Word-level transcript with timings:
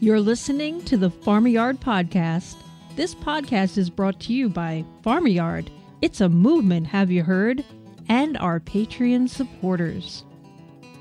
You're 0.00 0.20
listening 0.20 0.82
to 0.84 0.96
the 0.96 1.08
Farm-A-Yard 1.08 1.80
Podcast. 1.80 2.56
This 2.96 3.14
podcast 3.14 3.78
is 3.78 3.88
brought 3.88 4.20
to 4.20 4.32
you 4.34 4.48
by 4.48 4.84
Farm-A-Yard. 5.02 5.70
It's 6.02 6.20
a 6.20 6.28
movement, 6.28 6.88
have 6.88 7.10
you 7.10 7.22
heard? 7.22 7.64
And 8.08 8.36
our 8.38 8.60
Patreon 8.60 9.28
supporters. 9.28 10.24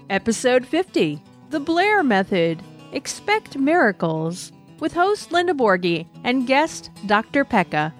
Episode 0.09 0.65
50 0.65 1.21
The 1.49 1.59
Blair 1.59 2.03
Method 2.03 2.61
Expect 2.93 3.57
Miracles 3.57 4.51
with 4.79 4.93
host 4.93 5.31
Linda 5.31 5.53
Borghi 5.53 6.07
and 6.23 6.47
guest 6.47 6.91
Dr. 7.07 7.43
Pecca. 7.43 7.93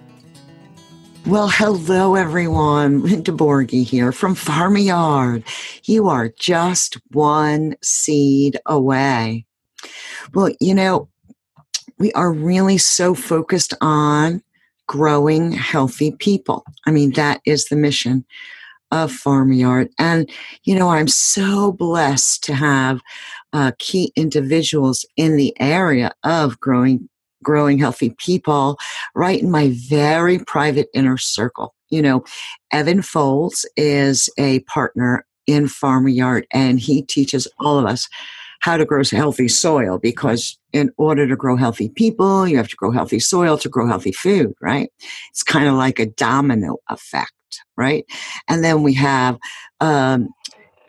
Well, 1.26 1.48
hello 1.48 2.14
everyone. 2.14 3.02
Linda 3.02 3.32
Borghi 3.32 3.84
here 3.84 4.12
from 4.12 4.34
Farm-A-Yard. 4.34 5.44
You 5.84 6.08
are 6.08 6.28
just 6.38 6.98
one 7.10 7.76
seed 7.82 8.58
away. 8.64 9.46
Well, 10.32 10.50
you 10.60 10.74
know, 10.74 11.08
we 11.98 12.12
are 12.12 12.32
really 12.32 12.78
so 12.78 13.14
focused 13.14 13.74
on 13.80 14.42
growing 14.86 15.52
healthy 15.52 16.12
people. 16.12 16.64
I 16.86 16.90
mean, 16.90 17.12
that 17.12 17.40
is 17.46 17.66
the 17.66 17.76
mission 17.76 18.24
of 18.90 19.12
Farm-A-Yard. 19.12 19.90
And, 19.98 20.30
you 20.64 20.74
know, 20.74 20.90
I'm 20.90 21.08
so 21.08 21.72
blessed 21.72 22.44
to 22.44 22.54
have 22.54 23.00
uh, 23.52 23.72
key 23.78 24.12
individuals 24.16 25.06
in 25.16 25.36
the 25.36 25.54
area 25.60 26.12
of 26.24 26.58
growing 26.60 27.08
growing 27.42 27.76
healthy 27.76 28.08
people 28.16 28.78
right 29.14 29.42
in 29.42 29.50
my 29.50 29.70
very 29.74 30.38
private 30.38 30.88
inner 30.94 31.18
circle. 31.18 31.74
You 31.90 32.00
know, 32.00 32.24
Evan 32.72 33.02
Folds 33.02 33.68
is 33.76 34.30
a 34.38 34.60
partner 34.60 35.26
in 35.46 35.68
Farm-A-Yard 35.68 36.46
and 36.52 36.80
he 36.80 37.02
teaches 37.02 37.46
all 37.58 37.78
of 37.78 37.84
us 37.84 38.08
how 38.60 38.76
to 38.76 38.84
grow 38.84 39.02
healthy 39.10 39.48
soil 39.48 39.98
because 39.98 40.58
in 40.72 40.90
order 40.96 41.26
to 41.28 41.36
grow 41.36 41.56
healthy 41.56 41.88
people, 41.88 42.48
you 42.48 42.56
have 42.56 42.68
to 42.68 42.76
grow 42.76 42.90
healthy 42.90 43.20
soil 43.20 43.58
to 43.58 43.68
grow 43.68 43.86
healthy 43.86 44.12
food, 44.12 44.52
right? 44.60 44.90
It's 45.30 45.42
kind 45.42 45.68
of 45.68 45.74
like 45.74 45.98
a 45.98 46.06
domino 46.06 46.78
effect, 46.88 47.32
right? 47.76 48.04
And 48.48 48.64
then 48.64 48.82
we 48.82 48.94
have 48.94 49.38
um, 49.80 50.28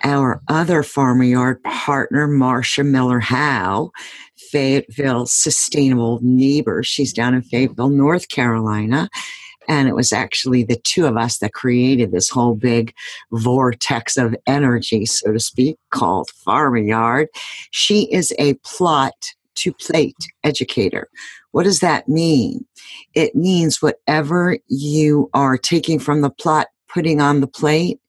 our 0.04 0.42
other 0.48 0.84
Farm-A-Yard 0.84 1.64
partner, 1.64 2.28
Marcia 2.28 2.84
Miller 2.84 3.20
Howe, 3.20 3.92
Fayetteville 4.38 5.26
Sustainable 5.26 6.20
Neighbor. 6.22 6.84
She's 6.84 7.14
down 7.14 7.34
in 7.34 7.42
Fayetteville, 7.42 7.90
North 7.90 8.30
Carolina. 8.30 9.10
And 9.68 9.88
it 9.88 9.96
was 9.96 10.12
actually 10.12 10.64
the 10.64 10.80
two 10.84 11.06
of 11.06 11.18
us 11.18 11.40
that 11.40 11.54
created 11.54 12.12
this 12.12 12.30
whole 12.30 12.56
big 12.56 12.94
vortex 13.32 14.18
of 14.18 14.36
energy, 14.48 15.06
so 15.06 15.32
to 15.32 15.40
speak, 15.40 15.78
called 15.92 16.30
Farm-A-Yard. 16.30 17.28
She 17.72 18.12
is 18.12 18.34
a 18.40 18.56
plot 18.64 19.34
to 19.56 19.74
plate 19.74 20.18
educator. 20.44 21.08
What 21.52 21.64
does 21.64 21.80
that 21.80 22.10
mean? 22.10 22.66
It 23.14 23.36
means 23.36 23.82
whatever 23.82 24.58
you 24.68 25.30
are 25.34 25.58
taking 25.58 26.00
from 26.00 26.22
the 26.22 26.30
plot, 26.30 26.68
putting 26.90 27.22
on 27.22 27.42
the 27.42 27.48
plate, 27.48 28.00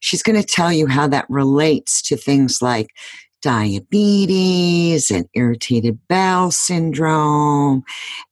she's 0.00 0.22
going 0.22 0.40
to 0.40 0.46
tell 0.46 0.72
you 0.72 0.86
how 0.86 1.08
that 1.08 1.26
relates 1.28 2.02
to 2.02 2.16
things 2.16 2.62
like 2.62 2.88
diabetes 3.42 5.10
and 5.10 5.28
irritated 5.34 5.98
bowel 6.08 6.50
syndrome 6.50 7.82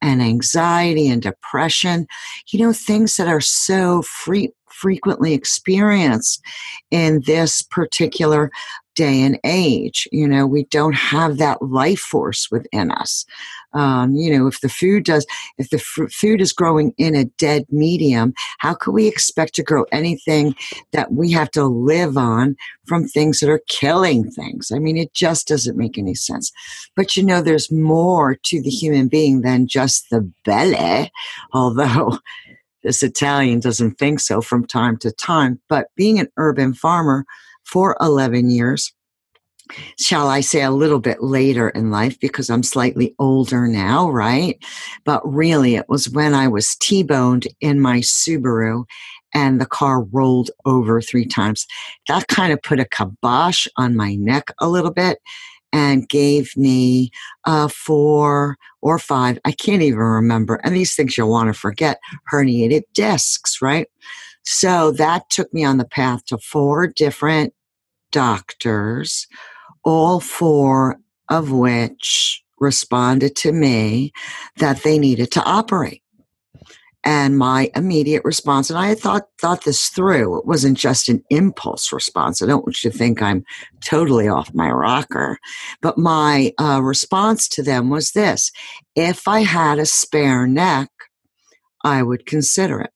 and 0.01 0.23
anxiety 0.23 1.09
and 1.09 1.21
depression. 1.21 2.07
You 2.49 2.61
know, 2.61 2.73
things 2.73 3.17
that 3.17 3.29
are 3.29 3.41
so 3.41 4.03
free, 4.03 4.53
frequently 4.69 5.35
experienced 5.35 6.43
in 6.91 7.23
this 7.27 7.63
particular 7.63 8.51
day 8.95 9.21
and 9.23 9.39
age. 9.45 10.09
You 10.13 10.27
know, 10.27 10.47
we 10.47 10.65
don't 10.65 10.95
have 10.95 11.39
that 11.39 11.63
life 11.63 12.01
force 12.01 12.51
within 12.51 12.91
us. 12.91 13.25
Um, 13.73 14.15
you 14.15 14.37
know, 14.37 14.47
if 14.47 14.61
the 14.61 14.69
food 14.69 15.05
does, 15.05 15.27
if 15.59 15.71
the 15.71 15.77
f- 15.77 16.13
food 16.13 16.41
is 16.41 16.53
growing 16.53 16.93
in 16.99 17.15
a 17.15 17.25
dead 17.25 17.67
medium, 17.71 18.35
how 18.59 18.75
could 18.75 18.93
we 18.93 19.07
expect 19.07 19.55
to 19.55 19.63
grow 19.63 19.85
anything 19.93 20.55
that 20.93 21.13
we 21.13 21.31
have 21.33 21.51
to 21.53 21.65
live 21.65 22.17
on 22.17 22.57
from 22.87 23.07
things 23.07 23.41
that 23.41 23.51
are 23.51 23.63
killing 23.69 24.31
things? 24.31 24.71
I 24.75 24.79
mean, 24.79 24.97
it 24.97 25.15
just 25.15 25.49
doesn't 25.49 25.77
make 25.77 25.99
any 25.99 26.15
sense. 26.15 26.51
But 26.97 27.17
you 27.17 27.25
know, 27.25 27.43
there's 27.43 27.71
more 27.71 28.37
to 28.45 28.63
the 28.63 28.71
human 28.71 29.09
being 29.09 29.43
than 29.43 29.67
just 29.67 30.11
the 30.11 30.29
belly, 30.45 31.11
although 31.53 32.19
this 32.83 33.03
Italian 33.03 33.61
doesn't 33.61 33.99
think 33.99 34.21
so 34.21 34.41
from 34.41 34.67
time 34.67 34.97
to 34.99 35.13
time. 35.13 35.61
But 35.69 35.89
being 35.97 36.19
an 36.19 36.29
urban 36.37 36.75
farmer, 36.75 37.25
for 37.71 37.97
11 38.01 38.51
years. 38.51 38.93
Shall 39.99 40.29
I 40.29 40.41
say 40.41 40.63
a 40.63 40.71
little 40.71 41.01
bit 41.01 41.23
later 41.23 41.71
in 41.71 41.91
life 41.91 42.19
because 42.21 42.51
I'm 42.51 42.63
slightly 42.63 43.15
older 43.19 43.67
now, 43.67 44.11
right? 44.11 44.63
But 45.05 45.23
really, 45.25 45.77
it 45.77 45.89
was 45.89 46.09
when 46.11 46.35
I 46.35 46.49
was 46.49 46.77
T 46.77 47.03
boned 47.03 47.47
in 47.61 47.81
my 47.81 47.99
Subaru 47.99 48.85
and 49.35 49.61
the 49.61 49.67
car 49.67 50.03
rolled 50.03 50.51
over 50.65 51.01
three 51.01 51.27
times. 51.27 51.67
That 52.09 52.29
kind 52.29 52.53
of 52.53 52.63
put 52.63 52.81
a 52.81 52.85
kibosh 52.85 53.67
on 53.77 53.97
my 53.97 54.15
neck 54.17 54.51
a 54.61 54.69
little 54.69 54.91
bit 54.93 55.19
and 55.73 56.09
gave 56.09 56.57
me 56.57 57.11
uh, 57.45 57.69
four 57.69 58.57
or 58.83 58.99
five, 58.99 59.39
I 59.45 59.53
can't 59.53 59.83
even 59.83 59.99
remember. 59.99 60.57
And 60.65 60.75
these 60.75 60.95
things 60.95 61.17
you'll 61.17 61.31
want 61.31 61.49
to 61.49 61.59
forget 61.59 62.01
herniated 62.33 62.83
discs, 62.93 63.63
right? 63.63 63.87
So 64.43 64.91
that 64.93 65.29
took 65.31 65.53
me 65.53 65.65
on 65.65 65.77
the 65.77 65.85
path 65.85 66.25
to 66.27 66.39
four 66.39 66.89
different 66.89 67.55
doctors, 68.11 69.27
all 69.85 70.21
four 70.21 70.99
of 71.29 71.51
which 71.51 72.43
responded 72.59 73.35
to 73.37 73.53
me 73.53 74.13
that 74.59 74.83
they 74.83 74.99
needed 74.99 75.31
to 75.33 75.43
operate. 75.45 76.03
And 77.03 77.39
my 77.39 77.71
immediate 77.75 78.23
response, 78.25 78.69
and 78.69 78.79
I 78.79 78.89
had 78.89 78.99
thought 78.99 79.23
thought 79.41 79.65
this 79.65 79.89
through. 79.89 80.37
It 80.39 80.47
wasn't 80.47 80.77
just 80.77 81.09
an 81.09 81.25
impulse 81.31 81.95
response. 81.95 82.43
I 82.43 82.47
don't 82.47 82.63
want 82.67 82.85
you 82.85 82.91
to 82.91 82.99
think 82.99 83.23
I'm 83.23 83.43
totally 83.83 84.29
off 84.29 84.53
my 84.53 84.71
rocker, 84.71 85.39
but 85.81 85.97
my 85.97 86.53
uh, 86.61 86.83
response 86.83 87.49
to 87.51 87.63
them 87.63 87.89
was 87.89 88.13
this: 88.13 88.53
If 88.97 89.27
I 89.27 89.41
had 89.41 89.79
a 89.79 89.87
spare 89.87 90.47
neck, 90.47 90.91
I 91.83 92.03
would 92.03 92.27
consider 92.27 92.83
it. 92.83 92.91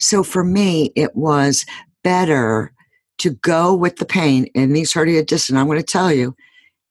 So 0.00 0.22
for 0.22 0.44
me, 0.44 0.90
it 0.96 1.14
was 1.14 1.66
better 2.02 2.72
to 3.22 3.30
go 3.30 3.74
with 3.74 3.96
the 3.96 4.04
pain 4.04 4.46
in 4.54 4.72
these 4.72 4.92
hernia 4.92 5.24
discs. 5.24 5.48
And 5.48 5.58
I'm 5.58 5.66
going 5.66 5.78
to 5.78 5.84
tell 5.84 6.12
you, 6.12 6.34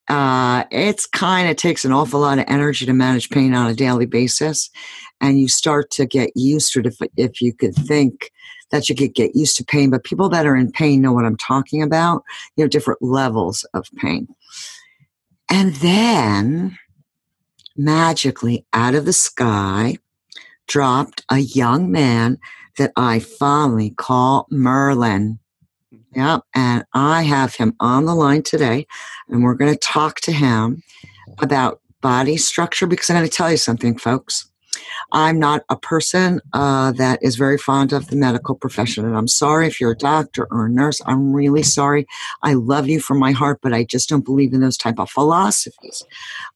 uh, 0.08 0.64
it's 0.72 1.06
kind 1.06 1.50
of 1.50 1.58
takes 1.58 1.86
an 1.86 1.92
awful 1.92 2.22
lot 2.22 2.40
of 2.40 2.46
energy 2.48 2.86
to 2.86 2.94
manage 2.94 3.30
pain 3.30 3.54
on 3.54 3.70
a 3.70 3.76
daily 3.76 4.06
basis. 4.06 4.70
And 5.20 5.40
you 5.40 5.48
start 5.48 5.92
to 5.92 6.06
get 6.06 6.32
used 6.36 6.74
to 6.74 6.80
it 6.80 6.88
if, 6.88 6.98
if 7.18 7.42
you 7.42 7.54
could 7.54 7.76
think 7.76 8.32
that 8.72 8.88
you 8.88 8.96
could 8.96 9.14
get 9.14 9.36
used 9.36 9.58
to 9.58 9.66
pain. 9.66 9.90
But 9.90 10.06
people 10.06 10.30
that 10.30 10.46
are 10.46 10.56
in 10.56 10.72
pain 10.72 11.02
know 11.02 11.14
what 11.14 11.26
I'm 11.26 11.38
talking 11.38 11.84
about. 11.84 12.24
You 12.56 12.64
know, 12.64 12.70
different 12.70 13.02
levels 13.02 13.66
of 13.74 13.86
pain. 13.98 14.28
And 15.50 15.76
then 15.76 16.78
magically 17.76 18.66
out 18.72 18.96
of 18.96 19.06
the 19.06 19.14
sky 19.14 19.98
dropped 20.68 21.26
a 21.30 21.40
young 21.40 21.92
man 21.92 22.38
that 22.78 22.94
I 22.96 23.20
fondly 23.20 23.90
call 23.90 24.48
Merlin. 24.50 25.40
Yeah, 26.14 26.40
and 26.54 26.84
I 26.94 27.24
have 27.24 27.56
him 27.56 27.76
on 27.80 28.06
the 28.06 28.16
line 28.16 28.44
today, 28.44 28.86
and 29.30 29.44
we're 29.44 29.56
going 29.56 29.72
to 29.72 29.80
talk 29.80 30.20
to 30.22 30.32
him 30.32 30.84
about 31.40 31.80
body 32.02 32.36
structure 32.36 32.86
because 32.86 33.10
I'm 33.10 33.16
going 33.16 33.30
to 33.30 33.36
tell 33.36 33.50
you 33.50 33.58
something, 33.58 33.98
folks. 33.98 34.51
I'm 35.12 35.40
not 35.40 35.64
a 35.70 35.76
person 35.76 36.42
uh, 36.54 36.92
that 36.94 37.20
is 37.22 37.36
very 37.36 37.58
fond 37.58 37.94
of 37.94 38.08
the 38.08 38.16
medical 38.16 38.56
profession. 38.56 39.06
And 39.06 39.18
I'm 39.18 39.28
sorry 39.28 39.68
if 39.68 39.80
you're 39.80 39.92
a 39.92 39.98
doctor 39.98 40.48
or 40.52 40.66
a 40.66 40.70
nurse. 40.70 41.02
I'm 41.06 41.34
really 41.34 41.64
sorry. 41.64 42.06
I 42.44 42.54
love 42.54 42.88
you 42.88 43.00
from 43.00 43.20
my 43.20 43.32
heart, 43.32 43.60
but 43.62 43.74
I 43.74 43.84
just 43.84 44.10
don't 44.10 44.26
believe 44.26 44.54
in 44.54 44.62
those 44.62 44.78
type 44.78 45.00
of 45.00 45.10
philosophies. 45.10 46.04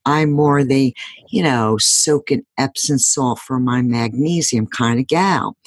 I'm 0.06 0.32
more 0.32 0.64
the, 0.64 0.96
you 1.30 1.44
know, 1.44 1.78
soak 1.80 2.32
in 2.32 2.46
Epsom 2.58 2.98
salt 2.98 3.40
for 3.40 3.60
my 3.60 3.82
magnesium 3.82 4.68
kind 4.68 5.00
of 5.00 5.08
gal. 5.08 5.58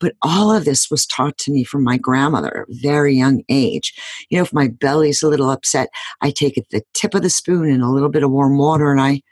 But 0.00 0.14
all 0.22 0.52
of 0.52 0.64
this 0.64 0.90
was 0.90 1.06
taught 1.06 1.36
to 1.38 1.52
me 1.52 1.64
from 1.64 1.84
my 1.84 1.98
grandmother 1.98 2.62
at 2.62 2.68
a 2.68 2.80
very 2.80 3.14
young 3.14 3.42
age. 3.48 3.92
You 4.30 4.38
know, 4.38 4.42
if 4.42 4.52
my 4.52 4.68
belly's 4.68 5.22
a 5.22 5.28
little 5.28 5.50
upset, 5.50 5.88
I 6.22 6.30
take 6.30 6.56
it 6.56 6.66
the 6.70 6.82
tip 6.94 7.14
of 7.14 7.22
the 7.22 7.30
spoon 7.30 7.68
in 7.68 7.80
a 7.80 7.92
little 7.92 8.08
bit 8.08 8.22
of 8.22 8.30
warm 8.30 8.58
water 8.58 8.90
and 8.90 9.00
I 9.00 9.22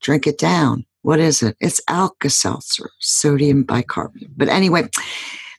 drink 0.00 0.26
it 0.26 0.38
down 0.38 0.84
what 1.08 1.20
is 1.20 1.42
it? 1.42 1.56
It's 1.58 1.80
Alka 1.88 2.28
Seltzer, 2.28 2.90
sodium 3.00 3.62
bicarbonate. 3.62 4.36
But 4.36 4.50
anyway, 4.50 4.90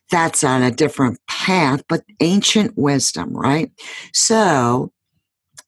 that's 0.08 0.44
on 0.44 0.62
a 0.62 0.70
different 0.70 1.18
path, 1.26 1.82
but 1.88 2.04
ancient 2.20 2.78
wisdom, 2.78 3.36
right? 3.36 3.72
So 4.12 4.92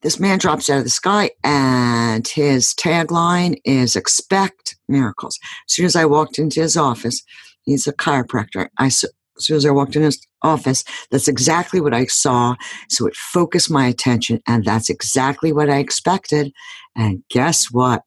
this 0.03 0.21
man 0.21 0.39
drops 0.39 0.71
out 0.71 0.79
of 0.79 0.85
the 0.85 0.91
sky 0.91 1.31
and 1.43 2.29
his 2.29 2.75
tagline 2.75 3.57
is 3.65 3.97
expect 3.97 4.77
miracles. 4.89 5.37
As 5.69 5.75
soon 5.75 5.87
as 5.87 5.97
I 5.97 6.05
walked 6.05 6.39
into 6.39 6.61
his 6.61 6.77
office, 6.77 7.21
he's 7.63 7.89
a 7.89 7.93
chiropractor. 7.93 8.69
I, 8.79 8.87
as 8.87 9.05
soon 9.41 9.57
as 9.57 9.67
I 9.67 9.73
walked 9.73 9.97
in 9.97 10.03
his 10.03 10.25
office, 10.43 10.85
that's 11.11 11.27
exactly 11.27 11.81
what 11.81 11.93
I 11.93 12.07
saw. 12.07 12.55
So 12.89 13.09
it 13.09 13.17
focused 13.17 13.69
my 13.69 13.89
attention, 13.89 14.43
and 14.47 14.65
that's 14.65 14.91
exactly 14.91 15.53
what 15.53 15.69
I 15.69 15.79
expected. 15.79 16.53
And 16.95 17.25
guess 17.31 17.73
what? 17.73 18.05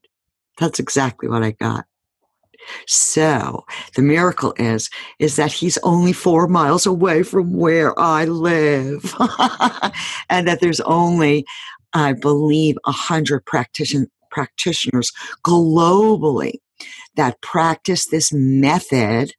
That's 0.57 0.79
exactly 0.79 1.29
what 1.29 1.43
I 1.43 1.51
got. 1.51 1.85
So 2.87 3.65
the 3.95 4.01
miracle 4.01 4.53
is 4.57 4.89
is 5.19 5.35
that 5.35 5.51
he's 5.51 5.77
only 5.79 6.13
four 6.13 6.47
miles 6.47 6.85
away 6.85 7.23
from 7.23 7.53
where 7.53 7.97
I 7.99 8.25
live, 8.25 9.13
and 10.29 10.47
that 10.47 10.59
there's 10.61 10.81
only, 10.81 11.45
I 11.93 12.13
believe, 12.13 12.77
a 12.85 12.91
hundred 12.91 13.45
practition 13.45 14.07
practitioners 14.31 15.11
globally 15.45 16.55
that 17.15 17.39
practice 17.41 18.07
this 18.07 18.33
method 18.33 19.33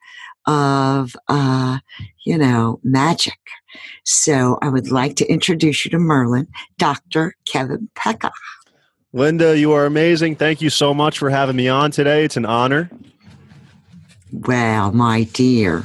of, 0.47 1.15
uh, 1.29 1.79
you 2.25 2.39
know, 2.39 2.81
magic. 2.83 3.39
So 4.05 4.59
I 4.63 4.69
would 4.69 4.91
like 4.91 5.17
to 5.17 5.27
introduce 5.27 5.85
you 5.85 5.91
to 5.91 5.99
Merlin, 5.99 6.49
Dr. 6.79 7.35
Kevin 7.45 7.91
Pecca. 7.95 8.31
Linda, 9.17 9.59
you 9.59 9.73
are 9.73 9.87
amazing. 9.87 10.37
Thank 10.37 10.61
you 10.61 10.69
so 10.69 10.93
much 10.93 11.19
for 11.19 11.31
having 11.31 11.57
me 11.57 11.69
on 11.69 11.91
today. 11.91 12.23
It's 12.23 12.37
an 12.37 12.45
honor. 12.45 12.91
Well, 14.31 14.93
my 14.93 15.23
dear, 15.33 15.85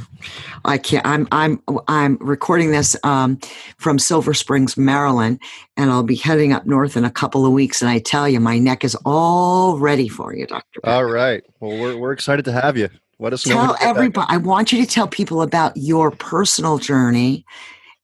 I 0.66 0.78
can't. 0.78 1.08
I'm 1.08 1.30
I'm 1.32 1.62
I'm 1.88 2.18
recording 2.18 2.72
this 2.72 2.98
um, 3.06 3.40
from 3.78 4.00
Silver 4.00 4.34
Springs, 4.34 4.76
Maryland, 4.76 5.40
and 5.78 5.90
I'll 5.92 6.04
be 6.04 6.18
heading 6.18 6.52
up 6.52 6.66
north 6.66 6.98
in 6.98 7.06
a 7.06 7.10
couple 7.10 7.46
of 7.46 7.54
weeks. 7.54 7.82
And 7.82 7.90
I 7.90 8.00
tell 8.00 8.28
you, 8.28 8.42
my 8.42 8.60
neck 8.60 8.84
is 8.84 8.96
all 9.06 9.80
ready 9.80 10.10
for 10.10 10.36
you, 10.36 10.46
Doctor. 10.46 10.82
All 10.84 11.06
right. 11.06 11.42
Well, 11.62 11.80
we're 11.80 11.98
we're 11.98 12.12
excited 12.12 12.44
to 12.44 12.52
have 12.52 12.76
you. 12.76 12.90
Let 13.18 13.32
us 13.32 13.44
tell 13.44 13.78
everybody. 13.80 14.28
I 14.30 14.38
want 14.38 14.74
you 14.74 14.86
to 14.86 14.92
tell 14.92 15.08
people 15.08 15.42
about 15.42 15.78
your 15.78 16.12
personal 16.12 16.80
journey, 16.80 17.46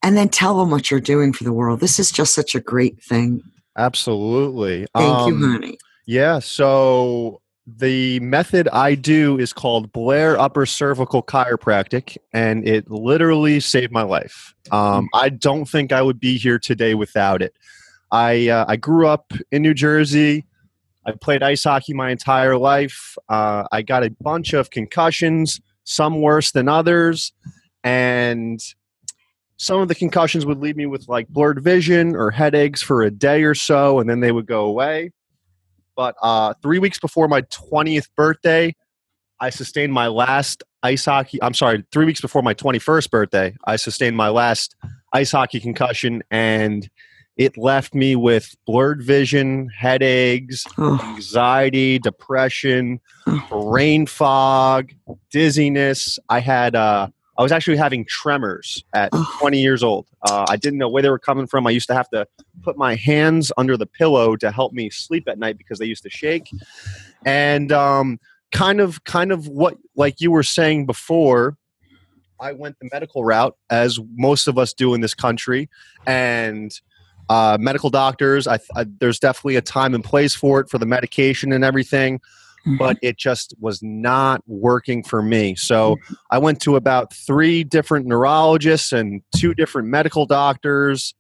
and 0.02 0.16
then 0.16 0.30
tell 0.30 0.58
them 0.58 0.72
what 0.72 0.90
you're 0.90 1.02
doing 1.02 1.34
for 1.34 1.44
the 1.44 1.52
world. 1.52 1.82
This 1.82 2.00
is 2.00 2.14
just 2.14 2.34
such 2.34 2.56
a 2.56 2.62
great 2.62 3.04
thing. 3.04 3.44
Absolutely. 3.78 4.88
Thank 4.96 5.16
um, 5.16 5.42
you, 5.42 5.48
honey. 5.48 5.78
Yeah. 6.06 6.40
So 6.40 7.42
the 7.68 8.20
method 8.22 8.70
I 8.70 8.96
do 8.96 9.38
is 9.38 9.52
called 9.52 9.92
Blair 9.92 10.40
Upper 10.40 10.66
Cervical 10.66 11.22
Chiropractic, 11.22 12.18
and 12.34 12.68
it 12.68 12.90
literally 12.90 13.60
saved 13.60 13.92
my 13.92 14.04
life. 14.04 14.56
Um, 14.72 15.10
hmm. 15.12 15.16
I 15.16 15.30
don't 15.30 15.66
think 15.66 15.92
I 15.92 16.02
would 16.02 16.20
be 16.20 16.38
here 16.38 16.58
today 16.58 16.96
without 16.96 17.42
it. 17.42 17.54
I 18.10 18.48
uh, 18.48 18.66
I 18.68 18.78
grew 18.78 19.08
up 19.08 19.34
in 19.52 19.62
New 19.62 19.74
Jersey. 19.74 20.46
I 21.06 21.12
played 21.12 21.44
ice 21.44 21.66
hockey 21.66 21.94
my 21.94 22.10
entire 22.10 22.58
life. 22.58 23.18
Uh, 23.30 23.66
I 23.72 23.82
got 23.82 24.04
a 24.04 24.10
bunch 24.22 24.54
of 24.54 24.70
concussions, 24.70 25.62
some 25.84 26.22
worse 26.22 26.52
than 26.52 26.70
others, 26.70 27.34
and 27.84 28.62
some 29.58 29.82
of 29.82 29.88
the 29.88 29.96
concussions 29.96 30.46
would 30.46 30.60
leave 30.60 30.78
me 30.78 30.86
with 30.86 31.08
like 31.08 31.28
blurred 31.28 31.64
vision 31.64 32.16
or 32.16 32.32
headaches 32.32 32.82
for 32.82 33.04
a 33.04 33.12
day 33.12 33.44
or 33.44 33.56
so, 33.56 34.00
and 34.00 34.10
then 34.10 34.20
they 34.20 34.32
would 34.32 34.46
go 34.46 34.66
away. 34.66 35.12
But 35.96 36.16
uh, 36.22 36.54
three 36.62 36.78
weeks 36.78 37.00
before 37.00 37.28
my 37.28 37.42
20th 37.44 38.08
birthday, 38.16 38.76
I 39.40 39.50
sustained 39.50 39.94
my 39.94 40.08
last 40.08 40.64
ice 40.84 41.06
hockey. 41.06 41.42
I'm 41.42 41.56
sorry, 41.56 41.84
three 41.92 42.06
weeks 42.06 42.22
before 42.22 42.44
my 42.44 42.54
21st 42.54 43.10
birthday, 43.10 43.56
I 43.66 43.76
sustained 43.76 44.16
my 44.16 44.30
last 44.30 44.76
ice 45.12 45.32
hockey 45.32 45.60
concussion, 45.60 46.24
and 46.30 46.88
it 47.36 47.58
left 47.58 47.94
me 47.94 48.16
with 48.16 48.56
blurred 48.66 49.04
vision, 49.04 49.70
headaches, 49.76 50.66
anxiety, 50.78 52.00
depression, 52.00 53.00
brain 53.50 54.06
fog, 54.06 54.92
dizziness. 55.32 56.20
I 56.30 56.40
had 56.40 56.76
uh, 56.76 57.10
I 57.38 57.44
was 57.44 57.52
actually 57.52 57.78
having 57.78 58.04
tremors 58.06 58.84
at 58.94 59.12
20 59.40 59.62
years 59.62 59.84
old. 59.84 60.08
Uh, 60.24 60.46
I 60.50 60.56
didn't 60.56 60.80
know 60.80 60.90
where 60.90 61.04
they 61.04 61.10
were 61.10 61.20
coming 61.20 61.46
from. 61.46 61.68
I 61.68 61.72
used 61.72 61.88
to 61.88 61.94
have 61.94 62.10
to 62.10 62.28
put 62.64 62.78
my 62.78 62.96
hands 62.96 63.52
under 63.58 63.78
the 63.78 63.86
pillow 63.86 64.36
to 64.38 64.52
help 64.52 64.74
me 64.74 64.90
sleep 64.90 65.28
at 65.28 65.38
night 65.38 65.58
because 65.58 65.78
they 65.78 65.86
used 65.86 66.04
to 66.04 66.10
shake. 66.10 66.50
And 67.26 67.72
um, 67.72 68.20
kind 68.52 68.82
of, 68.82 69.04
kind 69.04 69.32
of 69.32 69.48
what, 69.48 69.78
like 69.96 70.20
you 70.20 70.32
were 70.32 70.44
saying 70.44 70.88
before, 70.88 71.58
I 72.40 72.54
went 72.54 72.78
the 72.80 72.90
medical 72.92 73.24
route, 73.24 73.56
as 73.70 74.00
most 74.16 74.48
of 74.48 74.58
us 74.58 74.74
do 74.74 74.94
in 74.94 75.02
this 75.02 75.14
country, 75.14 75.70
and 76.06 76.72
uh, 77.30 77.58
medical 77.60 77.90
doctors. 77.90 78.48
I, 78.48 78.60
I, 78.76 78.86
there's 79.00 79.20
definitely 79.20 79.58
a 79.58 79.62
time 79.62 79.94
and 79.94 80.04
place 80.04 80.36
for 80.36 80.60
it 80.60 80.70
for 80.70 80.78
the 80.78 80.86
medication 80.86 81.52
and 81.52 81.64
everything. 81.64 82.22
But 82.78 82.98
it 83.02 83.18
just 83.18 83.54
was 83.60 83.82
not 83.82 84.42
working 84.48 85.04
for 85.04 85.22
me. 85.22 85.56
So 85.56 85.96
mm-hmm. 85.96 86.14
I 86.32 86.38
went 86.38 86.62
to 86.62 86.76
about 86.76 87.14
three 87.14 87.64
different 87.64 88.06
neurologists 88.06 88.92
and 88.92 89.22
two 89.36 89.54
different 89.54 89.88
medical 89.88 90.26
doctors, 90.26 91.14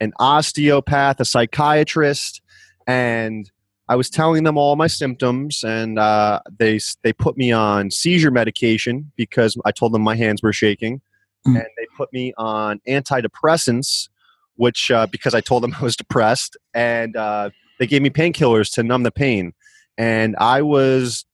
an 0.00 0.12
osteopath, 0.18 1.20
a 1.20 1.24
psychiatrist, 1.24 2.40
and 2.86 3.50
I 3.88 3.96
was 3.96 4.10
telling 4.10 4.44
them 4.44 4.58
all 4.58 4.76
my 4.76 4.86
symptoms, 4.86 5.64
and 5.64 5.98
uh, 5.98 6.40
they 6.58 6.78
they 7.02 7.12
put 7.12 7.36
me 7.36 7.52
on 7.52 7.90
seizure 7.90 8.30
medication 8.30 9.10
because 9.16 9.56
I 9.64 9.72
told 9.72 9.92
them 9.92 10.02
my 10.02 10.14
hands 10.14 10.42
were 10.42 10.52
shaking, 10.52 11.00
mm. 11.46 11.56
and 11.56 11.66
they 11.76 11.86
put 11.96 12.12
me 12.12 12.34
on 12.36 12.80
antidepressants, 12.86 14.08
which 14.56 14.90
uh, 14.90 15.06
because 15.06 15.34
I 15.34 15.40
told 15.40 15.62
them 15.62 15.74
I 15.80 15.82
was 15.82 15.96
depressed, 15.96 16.56
and 16.74 17.16
uh, 17.16 17.50
they 17.78 17.86
gave 17.86 18.02
me 18.02 18.10
painkillers 18.10 18.72
to 18.74 18.82
numb 18.82 19.04
the 19.04 19.10
pain 19.10 19.54
and 19.98 20.36
I 20.36 20.62
was 20.62 21.26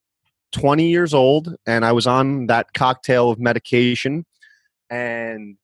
20 0.52 0.88
years 0.88 1.12
old 1.12 1.55
and 1.66 1.84
I 1.84 1.93
was 1.93 2.06
on 2.06 2.46
that 2.46 2.72
cocktail 2.72 3.31
of 3.31 3.38
medication 3.38 4.25
and 4.88 5.56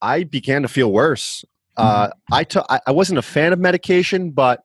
I 0.00 0.24
began 0.24 0.62
to 0.62 0.68
feel 0.68 0.92
worse. 0.92 1.44
Uh, 1.76 2.06
mm-hmm. 2.06 2.34
I 2.34 2.44
took 2.44 2.66
I 2.68 2.90
wasn't 2.90 3.18
a 3.18 3.22
fan 3.22 3.52
of 3.52 3.58
medication, 3.58 4.30
but 4.30 4.62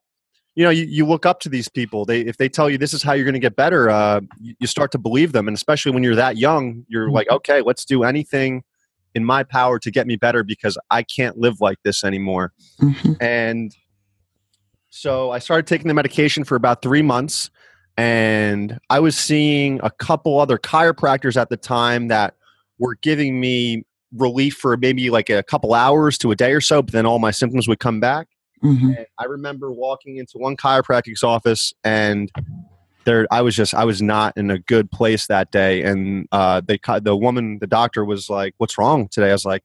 you 0.56 0.64
know, 0.64 0.70
you, 0.70 0.86
you 0.86 1.06
look 1.06 1.26
up 1.26 1.42
to 1.42 1.50
these 1.50 1.68
people. 1.68 2.06
They 2.06 2.22
if 2.22 2.38
they 2.38 2.48
tell 2.48 2.70
you 2.70 2.78
this 2.78 2.94
is 2.94 3.04
how 3.04 3.14
you're 3.14 3.26
going 3.26 3.34
to 3.34 3.40
get 3.40 3.56
better, 3.56 3.90
uh, 3.90 4.22
you, 4.40 4.56
you, 4.60 4.68
start 4.68 4.92
to 4.94 4.98
believe 4.98 5.34
them. 5.34 5.48
And 5.48 5.56
especially 5.56 5.92
when 5.92 6.04
you're 6.04 6.16
that 6.16 6.38
young, 6.38 6.86
you're 6.88 7.10
like, 7.10 7.28
mm-hmm. 7.28 7.36
okay, 7.38 7.62
let's 7.62 7.84
do 7.84 8.04
anything 8.04 8.64
in 9.14 9.26
my 9.26 9.44
power 9.44 9.80
to 9.80 9.92
get 9.92 10.08
me 10.08 10.16
better 10.16 10.44
because 10.44 10.78
I 10.92 11.04
can't 11.04 11.38
live 11.38 11.62
like 11.62 11.78
this 11.84 12.04
anymore. 12.04 12.54
Mm-hmm. 12.82 13.14
And 13.22 13.76
so 14.90 15.32
I 15.32 15.40
started 15.40 15.68
taking 15.68 15.90
the 15.90 15.94
medication 15.94 16.46
for 16.46 16.56
about 16.56 16.82
three 16.82 17.02
months, 17.02 17.50
and 17.98 18.80
I 18.90 19.00
was 19.00 19.18
seeing 19.18 19.80
a 19.84 19.90
couple 19.90 20.40
other 20.40 20.58
chiropractors 20.58 21.40
at 21.40 21.50
the 21.50 21.58
time 21.58 22.10
that 22.10 22.36
were 22.78 22.96
giving 22.96 23.40
me 23.40 23.86
relief 24.14 24.56
for 24.56 24.76
maybe 24.78 25.10
like 25.10 25.30
a 25.30 25.44
couple 25.44 25.74
hours 25.74 26.18
to 26.20 26.32
a 26.32 26.36
day 26.36 26.54
or 26.54 26.62
so, 26.62 26.82
but 26.82 26.94
then 26.94 27.06
all 27.06 27.20
my 27.20 27.32
symptoms 27.32 27.68
would 27.68 27.80
come 27.80 28.00
back. 28.00 28.28
Mm-hmm. 28.64 28.94
I 29.20 29.26
remember 29.26 29.72
walking 29.72 30.18
into 30.18 30.38
one 30.38 30.58
chiropractic's 30.58 31.24
office 31.24 31.74
and 31.84 32.32
there 33.04 33.28
I 33.30 33.42
was 33.42 33.56
just 33.56 33.76
I 33.76 33.86
was 33.86 34.02
not 34.02 34.36
in 34.36 34.50
a 34.50 34.58
good 34.58 34.90
place 34.90 35.28
that 35.28 35.52
day 35.52 35.84
and 35.84 36.28
uh 36.32 36.62
they 36.66 36.80
the 37.02 37.16
woman 37.16 37.60
the 37.60 37.68
doctor 37.68 38.04
was 38.04 38.30
like 38.30 38.56
what's 38.58 38.78
wrong 38.78 39.08
today 39.10 39.30
I 39.30 39.34
was 39.34 39.46
like 39.46 39.64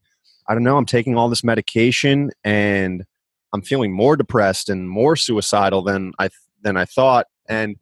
I 0.48 0.52
don't 0.52 0.64
know 0.64 0.76
I'm 0.76 0.84
taking 0.84 1.16
all 1.16 1.30
this 1.30 1.42
medication 1.42 2.30
and 2.44 3.06
I'm 3.52 3.62
feeling 3.62 3.92
more 3.92 4.16
depressed 4.16 4.68
and 4.68 4.88
more 4.88 5.16
suicidal 5.16 5.82
than 5.82 6.12
I 6.18 6.30
than 6.62 6.76
I 6.76 6.84
thought. 6.84 7.26
And 7.48 7.76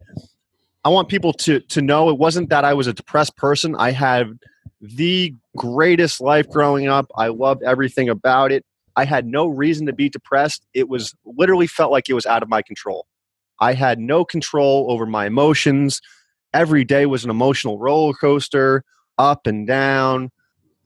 I 0.85 0.91
want 0.91 1.09
people 1.09 1.33
to 1.35 1.61
to 1.61 1.83
know 1.83 2.09
it 2.09 2.19
wasn't 2.19 2.51
that 2.51 2.65
I 2.65 2.75
was 2.75 2.87
a 2.87 2.93
depressed 2.93 3.37
person. 3.37 3.75
I 3.77 3.91
had 3.91 4.39
the 4.81 5.35
greatest 5.57 6.21
life 6.21 6.49
growing 6.49 6.89
up. 6.89 7.11
I 7.17 7.29
loved 7.29 7.63
everything 7.63 8.09
about 8.09 8.53
it. 8.53 8.65
I 8.97 9.05
had 9.05 9.27
no 9.27 9.47
reason 9.47 9.87
to 9.87 9.93
be 9.93 10.09
depressed. 10.09 10.67
It 10.75 10.89
was 10.89 11.15
literally 11.25 11.67
felt 11.67 11.93
like 11.93 12.09
it 12.09 12.15
was 12.15 12.27
out 12.27 12.43
of 12.43 12.49
my 12.49 12.63
control. 12.63 13.07
I 13.61 13.75
had 13.75 13.99
no 13.99 14.25
control 14.25 14.87
over 14.91 15.07
my 15.07 15.27
emotions. 15.27 16.01
Every 16.55 16.85
day 16.85 17.07
was 17.07 17.25
an 17.25 17.31
emotional 17.31 17.79
roller 17.79 18.15
coaster, 18.15 18.85
up 19.19 19.47
and 19.47 19.67
down. 19.67 20.31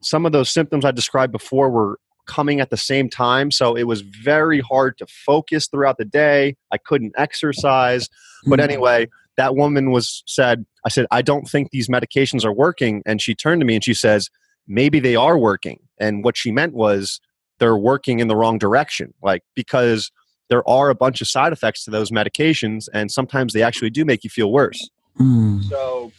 Some 0.00 0.26
of 0.26 0.32
those 0.32 0.50
symptoms 0.50 0.84
I 0.84 0.90
described 0.90 1.32
before 1.32 1.70
were 1.70 1.98
coming 2.26 2.60
at 2.60 2.70
the 2.70 2.76
same 2.76 3.08
time. 3.08 3.50
So 3.50 3.74
it 3.74 3.84
was 3.84 4.00
very 4.00 4.60
hard 4.60 4.98
to 4.98 5.06
focus 5.06 5.66
throughout 5.66 5.98
the 5.98 6.04
day. 6.04 6.56
I 6.70 6.78
couldn't 6.78 7.14
exercise. 7.16 8.08
But 8.46 8.58
hmm. 8.58 8.64
anyway, 8.64 9.08
that 9.36 9.54
woman 9.56 9.90
was 9.90 10.22
said, 10.26 10.64
I 10.84 10.88
said, 10.88 11.06
I 11.10 11.22
don't 11.22 11.48
think 11.48 11.70
these 11.70 11.88
medications 11.88 12.44
are 12.44 12.52
working. 12.52 13.02
And 13.06 13.20
she 13.20 13.34
turned 13.34 13.60
to 13.60 13.66
me 13.66 13.74
and 13.74 13.84
she 13.84 13.94
says, 13.94 14.28
maybe 14.66 15.00
they 15.00 15.16
are 15.16 15.38
working. 15.38 15.80
And 15.98 16.24
what 16.24 16.36
she 16.36 16.52
meant 16.52 16.74
was 16.74 17.20
they're 17.58 17.76
working 17.76 18.18
in 18.18 18.28
the 18.28 18.36
wrong 18.36 18.58
direction. 18.58 19.14
Like, 19.22 19.42
because 19.54 20.10
there 20.48 20.68
are 20.68 20.90
a 20.90 20.94
bunch 20.94 21.20
of 21.20 21.28
side 21.28 21.52
effects 21.52 21.84
to 21.84 21.90
those 21.90 22.10
medications, 22.10 22.88
and 22.92 23.10
sometimes 23.10 23.52
they 23.54 23.62
actually 23.62 23.90
do 23.90 24.04
make 24.04 24.22
you 24.24 24.30
feel 24.30 24.52
worse. 24.52 24.90
Mm. 25.18 25.62
So 25.64 26.12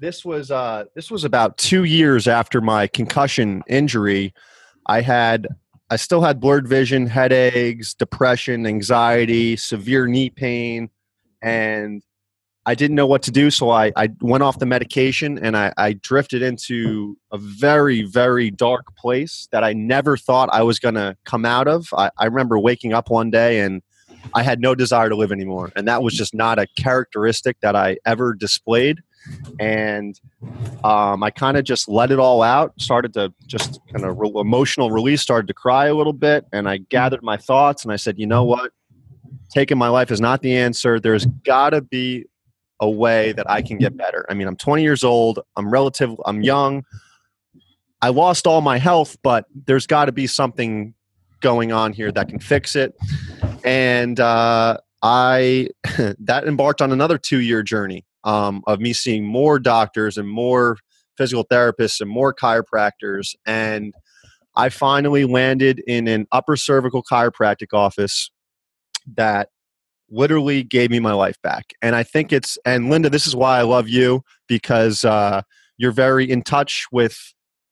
this 0.00 0.24
was 0.24 0.50
uh, 0.50 0.84
this 0.96 1.10
was 1.10 1.24
about 1.24 1.58
two 1.58 1.84
years 1.84 2.26
after 2.26 2.60
my 2.60 2.88
concussion 2.88 3.62
injury. 3.68 4.34
I 4.86 5.00
had 5.00 5.46
I 5.90 5.96
still 5.96 6.22
had 6.22 6.40
blurred 6.40 6.66
vision, 6.66 7.06
headaches, 7.06 7.94
depression, 7.94 8.66
anxiety, 8.66 9.56
severe 9.56 10.06
knee 10.06 10.30
pain, 10.30 10.90
and 11.42 12.02
I 12.64 12.74
didn't 12.76 12.94
know 12.94 13.06
what 13.06 13.22
to 13.24 13.32
do. 13.32 13.50
So 13.50 13.70
I, 13.70 13.92
I 13.96 14.10
went 14.20 14.44
off 14.44 14.60
the 14.60 14.66
medication 14.66 15.36
and 15.38 15.56
I, 15.56 15.72
I 15.76 15.94
drifted 15.94 16.42
into 16.42 17.16
a 17.32 17.38
very, 17.38 18.02
very 18.02 18.50
dark 18.50 18.94
place 18.96 19.48
that 19.50 19.64
I 19.64 19.72
never 19.72 20.16
thought 20.16 20.48
I 20.52 20.62
was 20.62 20.78
going 20.78 20.94
to 20.94 21.16
come 21.24 21.44
out 21.44 21.66
of. 21.66 21.88
I, 21.96 22.10
I 22.18 22.26
remember 22.26 22.58
waking 22.58 22.92
up 22.92 23.10
one 23.10 23.30
day 23.30 23.60
and 23.60 23.82
I 24.34 24.42
had 24.44 24.60
no 24.60 24.76
desire 24.76 25.08
to 25.08 25.16
live 25.16 25.32
anymore. 25.32 25.72
And 25.74 25.88
that 25.88 26.04
was 26.04 26.14
just 26.14 26.34
not 26.34 26.60
a 26.60 26.68
characteristic 26.78 27.56
that 27.62 27.74
I 27.74 27.96
ever 28.06 28.32
displayed. 28.32 29.00
And 29.58 30.20
um, 30.84 31.22
I 31.24 31.30
kind 31.30 31.56
of 31.56 31.64
just 31.64 31.88
let 31.88 32.12
it 32.12 32.20
all 32.20 32.42
out, 32.42 32.80
started 32.80 33.12
to 33.14 33.32
just 33.46 33.80
kind 33.92 34.04
of 34.04 34.18
re- 34.18 34.32
emotional 34.36 34.92
release, 34.92 35.20
started 35.20 35.48
to 35.48 35.54
cry 35.54 35.86
a 35.86 35.94
little 35.94 36.12
bit. 36.12 36.46
And 36.52 36.68
I 36.68 36.78
gathered 36.78 37.24
my 37.24 37.36
thoughts 37.36 37.82
and 37.82 37.92
I 37.92 37.96
said, 37.96 38.18
you 38.18 38.26
know 38.26 38.44
what? 38.44 38.70
Taking 39.52 39.78
my 39.78 39.88
life 39.88 40.10
is 40.10 40.20
not 40.20 40.42
the 40.42 40.56
answer. 40.56 40.98
There's 40.98 41.26
got 41.26 41.70
to 41.70 41.82
be 41.82 42.26
a 42.80 42.90
way 42.90 43.32
that 43.32 43.48
I 43.50 43.62
can 43.62 43.78
get 43.78 43.96
better. 43.96 44.26
I 44.28 44.34
mean, 44.34 44.48
I'm 44.48 44.56
20 44.56 44.82
years 44.82 45.04
old. 45.04 45.40
I'm 45.56 45.70
relative. 45.70 46.10
I'm 46.24 46.42
young. 46.42 46.84
I 48.00 48.08
lost 48.08 48.46
all 48.46 48.60
my 48.60 48.78
health, 48.78 49.16
but 49.22 49.44
there's 49.66 49.86
got 49.86 50.06
to 50.06 50.12
be 50.12 50.26
something 50.26 50.94
going 51.40 51.70
on 51.70 51.92
here 51.92 52.10
that 52.10 52.28
can 52.28 52.40
fix 52.40 52.74
it. 52.74 52.94
And 53.64 54.18
uh, 54.18 54.78
I 55.02 55.68
that 56.18 56.44
embarked 56.46 56.82
on 56.82 56.90
another 56.90 57.18
two 57.18 57.40
year 57.40 57.62
journey 57.62 58.04
um, 58.24 58.62
of 58.66 58.80
me 58.80 58.92
seeing 58.92 59.24
more 59.24 59.58
doctors 59.58 60.16
and 60.16 60.28
more 60.28 60.78
physical 61.16 61.44
therapists 61.44 62.00
and 62.00 62.10
more 62.10 62.34
chiropractors. 62.34 63.34
And 63.46 63.92
I 64.56 64.68
finally 64.70 65.24
landed 65.24 65.82
in 65.86 66.08
an 66.08 66.26
upper 66.32 66.56
cervical 66.56 67.02
chiropractic 67.02 67.72
office 67.72 68.30
that 69.16 69.48
literally 70.10 70.62
gave 70.62 70.90
me 70.90 71.00
my 71.00 71.12
life 71.12 71.40
back. 71.42 71.72
And 71.80 71.96
I 71.96 72.02
think 72.02 72.32
it's, 72.32 72.58
and 72.66 72.90
Linda, 72.90 73.08
this 73.08 73.26
is 73.26 73.34
why 73.34 73.58
I 73.58 73.62
love 73.62 73.88
you 73.88 74.22
because 74.46 75.04
uh, 75.04 75.42
you're 75.78 75.92
very 75.92 76.30
in 76.30 76.42
touch 76.42 76.86
with 76.92 77.18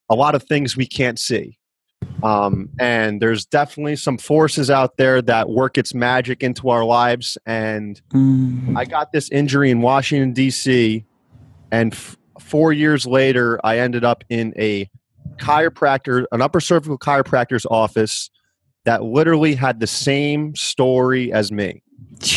a 0.09 0.15
lot 0.15 0.35
of 0.35 0.43
things 0.45 0.77
we 0.77 0.87
can't 0.87 1.19
see. 1.19 1.59
Um, 2.23 2.69
and 2.79 3.21
there's 3.21 3.45
definitely 3.47 3.97
some 3.97 4.17
forces 4.19 4.71
out 4.71 4.97
there 4.97 5.21
that 5.23 5.51
work 5.51 5.77
its 5.79 5.95
magic 5.95 6.43
into 6.43 6.71
our 6.71 6.85
lives. 6.85 7.37
And 7.47 8.01
Mm. 8.13 8.77
I 8.77 8.85
got 8.87 9.13
this 9.13 9.31
injury 9.31 9.71
in 9.71 9.81
Washington, 9.83 10.33
D.C., 10.33 11.05
and 11.71 11.93
f- 11.93 12.17
four 12.41 12.73
years 12.73 13.07
later, 13.07 13.61
I 13.65 13.79
ended 13.79 14.03
up 14.05 14.25
in 14.29 14.53
a 14.59 14.91
chiropractor, 15.37 16.25
an 16.33 16.43
upper 16.43 16.61
cervical 16.61 16.99
chiropractor's 16.99 17.67
office 17.67 18.31
that 18.85 19.03
literally 19.03 19.55
had 19.55 19.81
the 19.81 19.87
same 19.87 20.55
story 20.57 21.33
as 21.33 21.53
me, 21.53 21.83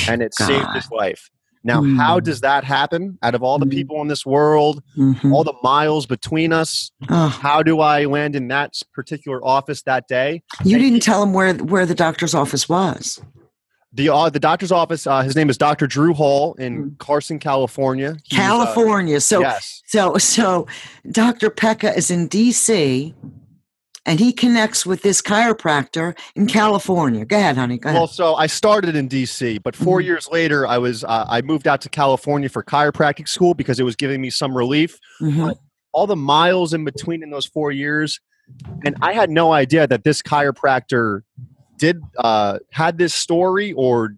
and 0.09 0.21
it 0.21 0.33
saved 0.33 0.67
his 0.73 0.89
life. 0.91 1.29
Now, 1.65 1.79
Mm. 1.81 1.95
how 1.97 2.19
does 2.19 2.41
that 2.41 2.65
happen? 2.65 3.17
Out 3.23 3.35
of 3.35 3.41
all 3.43 3.57
the 3.57 3.65
Mm. 3.65 3.71
people 3.71 4.01
in 4.01 4.09
this 4.09 4.25
world, 4.25 4.83
Mhm. 4.97 5.31
all 5.31 5.45
the 5.45 5.53
miles 5.63 6.05
between 6.05 6.51
us, 6.51 6.91
Oh, 7.09 7.27
how 7.29 7.63
do 7.63 7.79
I 7.79 8.03
land 8.03 8.35
in 8.35 8.49
that 8.49 8.73
particular 8.93 9.39
office 9.45 9.81
that 9.83 10.07
day? 10.09 10.43
you 10.65 10.75
and 10.75 10.83
didn't 10.83 11.01
tell 11.03 11.23
him 11.23 11.31
where 11.31 11.53
where 11.55 11.85
the 11.85 11.95
doctor's 11.95 12.33
office 12.33 12.67
was. 12.67 13.21
The 13.93 14.09
uh, 14.09 14.29
the 14.29 14.39
doctor's 14.41 14.71
office. 14.73 15.07
Uh, 15.07 15.21
his 15.21 15.35
name 15.37 15.49
is 15.49 15.57
Dr. 15.57 15.87
Drew 15.87 16.13
Hall 16.13 16.53
in 16.55 16.91
Mm. 16.91 16.97
Carson, 16.97 17.39
California. 17.39 18.17
He's, 18.25 18.37
uh, 18.39 18.41
California. 18.41 19.21
so 19.21 19.39
yes, 19.39 19.81
so 19.85 20.17
so 20.17 20.67
Dr. 21.11 21.49
Pecca 21.49 21.95
is 21.95 22.11
in 22.11 22.27
DC 22.27 23.13
and 24.05 24.19
he 24.19 24.33
connects 24.33 24.85
with 24.85 25.01
this 25.01 25.21
chiropractor 25.21 26.17
in 26.35 26.47
California. 26.47 27.25
Go 27.25 27.37
ahead, 27.37 27.55
honey. 27.57 27.77
Go 27.77 27.89
ahead. 27.89 27.99
Well, 27.99 28.07
so 28.07 28.35
I 28.35 28.47
started 28.47 28.95
in 28.95 29.07
DC, 29.07 29.59
but 29.63 29.75
4 29.75 29.99
Mhm. 30.01 30.05
years 30.05 30.27
later, 30.31 30.67
I 30.67 30.77
was 30.77 31.03
uh, 31.03 31.25
I 31.29 31.41
moved 31.41 31.67
out 31.67 31.81
to 31.81 31.89
California 31.89 32.49
for 32.49 32.63
chiropractic 32.63 33.27
school 33.27 33.53
because 33.53 33.79
it 33.79 33.83
was 33.83 33.95
giving 33.95 34.21
me 34.21 34.29
some 34.29 34.55
relief. 34.55 34.97
Mhm. 35.21 35.55
All 35.93 36.07
the 36.07 36.15
miles 36.15 36.73
in 36.73 36.83
between 36.85 37.23
in 37.23 37.29
those 37.29 37.45
four 37.45 37.71
years, 37.71 38.19
and 38.85 38.95
I 39.01 39.13
had 39.13 39.29
no 39.29 39.53
idea 39.53 39.87
that 39.87 40.03
this 40.03 40.21
chiropractor 40.21 41.21
did 41.77 42.01
uh, 42.17 42.59
had 42.71 42.97
this 42.97 43.13
story 43.13 43.73
or 43.73 44.15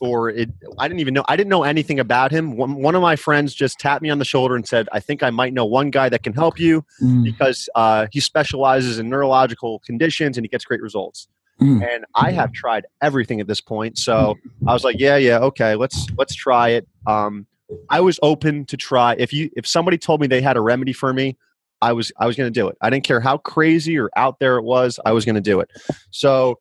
or 0.00 0.30
it. 0.30 0.50
I 0.78 0.88
didn't 0.88 1.00
even 1.00 1.14
know. 1.14 1.24
I 1.28 1.36
didn't 1.36 1.50
know 1.50 1.64
anything 1.64 2.00
about 2.00 2.30
him. 2.30 2.56
One, 2.56 2.76
one 2.76 2.94
of 2.94 3.02
my 3.02 3.16
friends 3.16 3.54
just 3.54 3.78
tapped 3.78 4.02
me 4.02 4.10
on 4.10 4.18
the 4.18 4.24
shoulder 4.24 4.56
and 4.56 4.66
said, 4.66 4.88
"I 4.92 5.00
think 5.00 5.22
I 5.22 5.30
might 5.30 5.52
know 5.52 5.64
one 5.64 5.90
guy 5.90 6.08
that 6.08 6.22
can 6.22 6.32
help 6.32 6.58
you 6.58 6.84
Mm, 7.02 7.24
because 7.24 7.68
uh, 7.74 8.06
he 8.10 8.20
specializes 8.20 8.98
in 8.98 9.08
neurological 9.08 9.80
conditions 9.80 10.36
and 10.36 10.44
he 10.44 10.48
gets 10.48 10.64
great 10.64 10.82
results." 10.82 11.28
mm. 11.60 11.86
and 11.86 12.04
I 12.14 12.30
have 12.32 12.52
tried 12.52 12.86
everything 13.02 13.40
at 13.40 13.46
this 13.46 13.60
point. 13.60 13.98
So 13.98 14.36
I 14.66 14.72
was 14.72 14.84
like, 14.84 14.96
yeah, 14.98 15.16
yeah, 15.16 15.38
okay, 15.38 15.74
let's 15.74 16.06
let's 16.16 16.34
try 16.34 16.70
it. 16.70 16.88
Um, 17.06 17.46
I 17.90 18.00
was 18.00 18.18
open 18.22 18.64
to 18.66 18.76
try. 18.76 19.14
If 19.18 19.32
you 19.32 19.50
if 19.56 19.66
somebody 19.66 19.98
told 19.98 20.20
me 20.20 20.26
they 20.26 20.40
had 20.40 20.56
a 20.56 20.60
remedy 20.60 20.92
for 20.92 21.12
me, 21.12 21.36
I 21.82 21.92
was 21.92 22.12
I 22.18 22.26
was 22.26 22.36
going 22.36 22.52
to 22.52 22.60
do 22.60 22.68
it. 22.68 22.76
I 22.80 22.90
didn't 22.90 23.04
care 23.04 23.20
how 23.20 23.38
crazy 23.38 23.98
or 23.98 24.10
out 24.16 24.38
there 24.38 24.56
it 24.56 24.64
was. 24.64 24.98
I 25.04 25.12
was 25.12 25.24
going 25.24 25.36
to 25.36 25.40
do 25.40 25.60
it. 25.60 25.70
So 26.10 26.58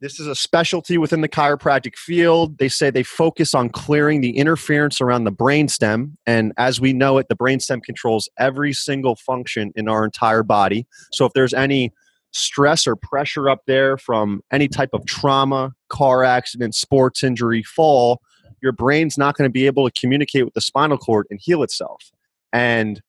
this 0.00 0.20
is 0.20 0.26
a 0.26 0.34
specialty 0.34 0.98
within 0.98 1.20
the 1.20 1.28
chiropractic 1.28 1.96
field. 1.96 2.58
They 2.58 2.68
say 2.68 2.90
they 2.90 3.02
focus 3.02 3.54
on 3.54 3.70
clearing 3.70 4.20
the 4.20 4.36
interference 4.36 5.00
around 5.00 5.24
the 5.24 5.32
brainstem, 5.32 6.12
and 6.26 6.52
as 6.58 6.80
we 6.80 6.92
know 6.92 7.18
it, 7.18 7.28
the 7.28 7.36
brainstem 7.36 7.82
controls 7.82 8.28
every 8.38 8.72
single 8.72 9.16
function 9.16 9.72
in 9.76 9.88
our 9.88 10.04
entire 10.04 10.42
body. 10.42 10.86
So 11.12 11.24
if 11.24 11.32
there's 11.32 11.54
any 11.54 11.92
stress 12.32 12.86
or 12.86 12.96
pressure 12.96 13.48
up 13.48 13.60
there 13.66 13.96
from 13.96 14.42
any 14.52 14.68
type 14.68 14.90
of 14.92 15.06
trauma, 15.06 15.72
car 15.88 16.24
accident, 16.24 16.74
sports 16.74 17.22
injury, 17.22 17.62
fall, 17.62 18.20
your 18.60 18.72
brain's 18.72 19.16
not 19.16 19.36
going 19.36 19.48
to 19.48 19.52
be 19.52 19.66
able 19.66 19.88
to 19.88 20.00
communicate 20.00 20.44
with 20.44 20.54
the 20.54 20.60
spinal 20.60 20.98
cord 20.98 21.26
and 21.30 21.38
heal 21.40 21.62
itself. 21.62 22.10
And 22.52 23.00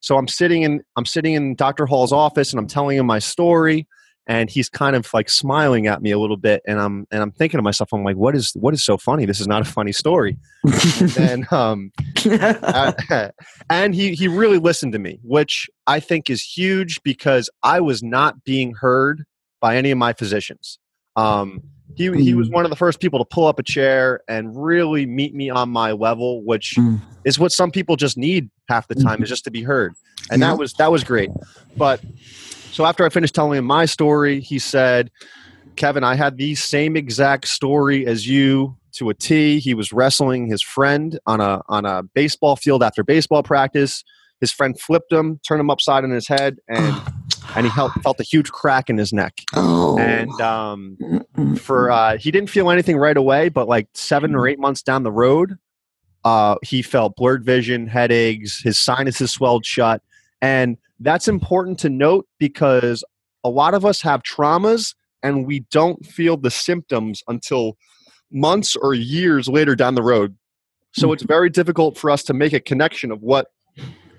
so 0.00 0.16
I'm 0.16 0.28
sitting 0.28 0.62
in 0.62 0.82
I'm 0.96 1.06
sitting 1.06 1.34
in 1.34 1.54
Dr. 1.54 1.86
Hall's 1.86 2.12
office 2.12 2.52
and 2.52 2.60
I'm 2.60 2.66
telling 2.66 2.98
him 2.98 3.06
my 3.06 3.18
story 3.18 3.86
and 4.26 4.50
he's 4.50 4.68
kind 4.68 4.96
of 4.96 5.08
like 5.14 5.30
smiling 5.30 5.86
at 5.86 6.02
me 6.02 6.10
a 6.10 6.18
little 6.18 6.36
bit 6.36 6.62
and 6.66 6.80
I'm 6.80 7.06
and 7.10 7.22
I'm 7.22 7.30
thinking 7.32 7.58
to 7.58 7.62
myself 7.62 7.92
I'm 7.92 8.02
like 8.04 8.16
what 8.16 8.34
is 8.34 8.52
what 8.54 8.74
is 8.74 8.84
so 8.84 8.96
funny 8.98 9.24
this 9.26 9.40
is 9.40 9.46
not 9.46 9.62
a 9.62 9.64
funny 9.64 9.92
story 9.92 10.36
and 11.16 11.50
um 11.52 11.92
uh, 12.28 12.92
and 13.70 13.94
he 13.94 14.14
he 14.14 14.26
really 14.28 14.58
listened 14.58 14.92
to 14.92 14.98
me, 14.98 15.18
which 15.22 15.68
I 15.86 16.00
think 16.00 16.28
is 16.30 16.42
huge 16.42 17.00
because 17.02 17.48
I 17.62 17.80
was 17.80 18.02
not 18.02 18.42
being 18.44 18.74
heard 18.74 19.24
by 19.60 19.76
any 19.76 19.90
of 19.90 19.98
my 19.98 20.12
physicians. 20.12 20.78
Um, 21.14 21.60
he 21.94 22.10
he 22.22 22.34
was 22.34 22.48
Mm. 22.48 22.54
one 22.54 22.64
of 22.64 22.70
the 22.70 22.76
first 22.76 23.00
people 23.00 23.18
to 23.20 23.24
pull 23.24 23.46
up 23.46 23.58
a 23.58 23.62
chair 23.62 24.20
and 24.28 24.50
really 24.56 25.06
meet 25.06 25.34
me 25.34 25.50
on 25.50 25.70
my 25.70 25.92
level, 25.92 26.42
which 26.44 26.74
Mm. 26.78 27.00
is 27.24 27.38
what 27.38 27.52
some 27.52 27.70
people 27.70 27.96
just 27.96 28.16
need 28.18 28.50
half 28.68 28.88
the 28.88 28.94
time 28.96 29.22
is 29.22 29.28
just 29.28 29.44
to 29.44 29.50
be 29.50 29.62
heard, 29.62 29.94
and 30.30 30.40
Yeah. 30.42 30.48
that 30.50 30.58
was 30.58 30.72
that 30.74 30.90
was 30.90 31.04
great. 31.04 31.30
But 31.76 32.00
so 32.76 32.84
after 32.84 33.06
I 33.06 33.08
finished 33.08 33.34
telling 33.34 33.56
him 33.56 33.64
my 33.64 33.86
story, 33.86 34.38
he 34.38 34.58
said, 34.58 35.10
"Kevin, 35.76 36.04
I 36.04 36.14
had 36.14 36.36
the 36.36 36.54
same 36.54 36.94
exact 36.94 37.48
story 37.48 38.06
as 38.06 38.28
you." 38.28 38.76
To 38.96 39.08
a 39.08 39.14
T, 39.14 39.60
he 39.60 39.72
was 39.72 39.94
wrestling 39.94 40.46
his 40.46 40.62
friend 40.62 41.18
on 41.26 41.40
a 41.40 41.62
on 41.68 41.86
a 41.86 42.02
baseball 42.02 42.54
field 42.54 42.82
after 42.82 43.02
baseball 43.02 43.42
practice. 43.42 44.04
His 44.42 44.52
friend 44.52 44.78
flipped 44.78 45.10
him, 45.10 45.40
turned 45.46 45.60
him 45.60 45.70
upside 45.70 46.04
on 46.04 46.10
his 46.10 46.28
head, 46.28 46.58
and 46.68 46.94
and 47.54 47.64
he 47.64 47.72
felt, 47.72 47.92
felt 48.02 48.20
a 48.20 48.22
huge 48.22 48.52
crack 48.52 48.90
in 48.90 48.98
his 48.98 49.10
neck. 49.10 49.40
oh. 49.54 49.98
And 49.98 50.38
um, 50.42 50.98
for 51.58 51.90
uh, 51.90 52.18
he 52.18 52.30
didn't 52.30 52.50
feel 52.50 52.70
anything 52.70 52.98
right 52.98 53.16
away, 53.16 53.48
but 53.48 53.68
like 53.68 53.88
seven 53.94 54.34
or 54.34 54.46
eight 54.46 54.58
months 54.58 54.82
down 54.82 55.02
the 55.02 55.12
road, 55.12 55.56
uh, 56.26 56.56
he 56.62 56.82
felt 56.82 57.16
blurred 57.16 57.42
vision, 57.42 57.86
headaches, 57.86 58.60
his 58.60 58.76
sinuses 58.76 59.32
swelled 59.32 59.64
shut, 59.64 60.02
and 60.42 60.76
that's 61.00 61.28
important 61.28 61.78
to 61.80 61.90
note 61.90 62.26
because 62.38 63.04
a 63.44 63.48
lot 63.48 63.74
of 63.74 63.84
us 63.84 64.00
have 64.02 64.22
traumas 64.22 64.94
and 65.22 65.46
we 65.46 65.60
don't 65.70 66.04
feel 66.06 66.36
the 66.36 66.50
symptoms 66.50 67.22
until 67.28 67.76
months 68.30 68.76
or 68.76 68.94
years 68.94 69.48
later 69.48 69.74
down 69.76 69.94
the 69.94 70.02
road. 70.02 70.36
So 70.92 71.12
it's 71.12 71.22
very 71.22 71.50
difficult 71.50 71.98
for 71.98 72.10
us 72.10 72.22
to 72.24 72.34
make 72.34 72.54
a 72.54 72.60
connection 72.60 73.12
of 73.12 73.22
what 73.22 73.48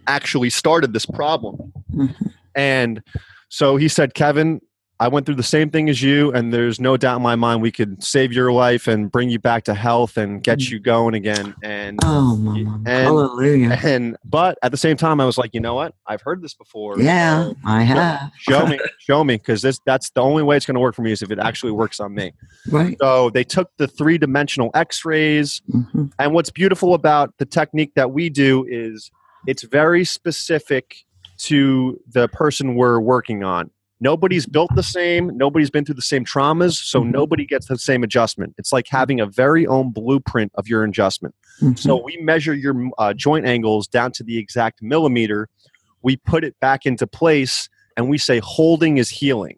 actually 0.05 0.51
started 0.51 0.93
this 0.93 1.07
problem. 1.07 1.74
Mhm. 1.91 2.15
And 2.53 3.01
so 3.50 3.77
he 3.77 3.88
said, 3.88 4.13
Kevin, 4.13 4.62
I 5.00 5.08
went 5.10 5.27
through 5.27 5.36
the 5.36 5.44
same 5.44 5.70
thing 5.70 5.89
as 5.89 6.01
you, 6.01 6.32
and 6.32 6.51
there's 6.51 6.80
no 6.80 6.98
doubt 6.98 7.18
in 7.18 7.22
my 7.22 7.36
mind 7.36 7.62
we 7.62 7.72
could 7.72 8.04
save 8.04 8.34
your 8.34 8.51
life 8.51 8.88
and 8.88 9.12
bring 9.12 9.30
you 9.30 9.38
back 9.38 9.63
to 9.66 9.75
health 9.75 10.18
and 10.18 10.42
get 10.42 10.70
you 10.72 10.80
going 10.80 11.13
again. 11.13 11.54
And 11.62 12.00
Oh, 12.04 12.36
mama. 12.36 12.77
And- 12.77 12.88
Hallelujah. 12.88 13.80
and 13.84 14.18
but 14.25 14.58
at 14.63 14.72
the 14.72 14.77
same 14.77 14.98
time, 14.98 15.22
I 15.22 15.25
was 15.25 15.38
like, 15.38 15.54
you 15.54 15.60
know 15.60 15.75
what? 15.75 15.94
I've 16.08 16.22
heard 16.22 16.42
this 16.42 16.56
before. 16.56 17.00
Yeah, 17.00 17.50
so 17.50 17.56
I 17.63 17.84
have. 17.84 18.32
show 18.39 18.66
me, 18.66 18.80
show 18.98 19.24
me, 19.24 19.36
because 19.36 19.62
this 19.62 19.80
that's 19.86 20.10
the 20.10 20.22
only 20.22 20.42
way 20.42 20.58
it's 20.58 20.66
going 20.66 20.74
to 20.75 20.82
work 20.82 20.96
for 20.96 21.04
me 21.04 21.12
is 21.12 21.22
if 21.22 21.30
it 21.30 21.38
actually 21.38 21.74
works 21.74 22.00
on 22.00 22.16
me. 22.16 22.34
Right. 22.72 22.98
So 23.00 23.30
they 23.30 23.44
took 23.44 23.70
the 23.77 23.88
three 23.88 24.18
dimensional 24.18 24.72
X-rays, 24.74 25.62
Mhm. 25.72 26.12
and 26.18 26.34
what's 26.34 26.50
beautiful 26.50 26.96
about 26.96 27.34
the 27.38 27.46
technique 27.46 27.92
that 27.96 28.12
we 28.12 28.30
do 28.30 28.66
is 28.68 29.12
it's 29.46 29.62
very 29.62 30.04
specific 30.06 30.96
to 31.38 32.01
the 32.12 32.27
person 32.30 32.74
we're 32.75 33.00
working 33.00 33.44
on. 33.44 33.70
Nobody's 34.00 34.46
built 34.46 34.70
the 34.75 34.84
same, 34.84 35.36
nobody's 35.36 35.72
been 35.72 35.84
through 35.84 35.96
the 35.96 36.01
same 36.04 36.24
traumas, 36.24 36.74
so 36.74 37.01
Mhm. 37.01 37.12
nobody 37.12 37.46
gets 37.46 37.68
the 37.68 37.77
same 37.80 38.04
adjustment. 38.04 38.54
It's 38.58 38.72
like 38.72 38.88
having 38.89 39.20
a 39.20 39.25
very 39.25 39.66
own 39.66 39.92
blueprint 39.92 40.51
of 40.56 40.68
your 40.68 40.84
adjustment. 40.84 41.34
Mhm. 41.62 41.80
So 41.80 42.01
we 42.04 42.18
measure 42.18 42.54
your 42.54 42.89
uh, 43.00 43.13
joint 43.13 43.48
angles 43.48 43.88
down 43.88 44.12
to 44.13 44.24
the 44.24 44.38
exact 44.38 44.84
millimeter. 44.84 45.50
We 46.04 46.18
put 46.18 46.44
it 46.44 46.56
back 46.60 46.86
into 46.86 47.08
place, 47.08 47.70
and 47.96 48.08
we 48.08 48.20
say 48.20 48.39
holding 48.44 48.98
is 48.98 49.10
healing. 49.10 49.58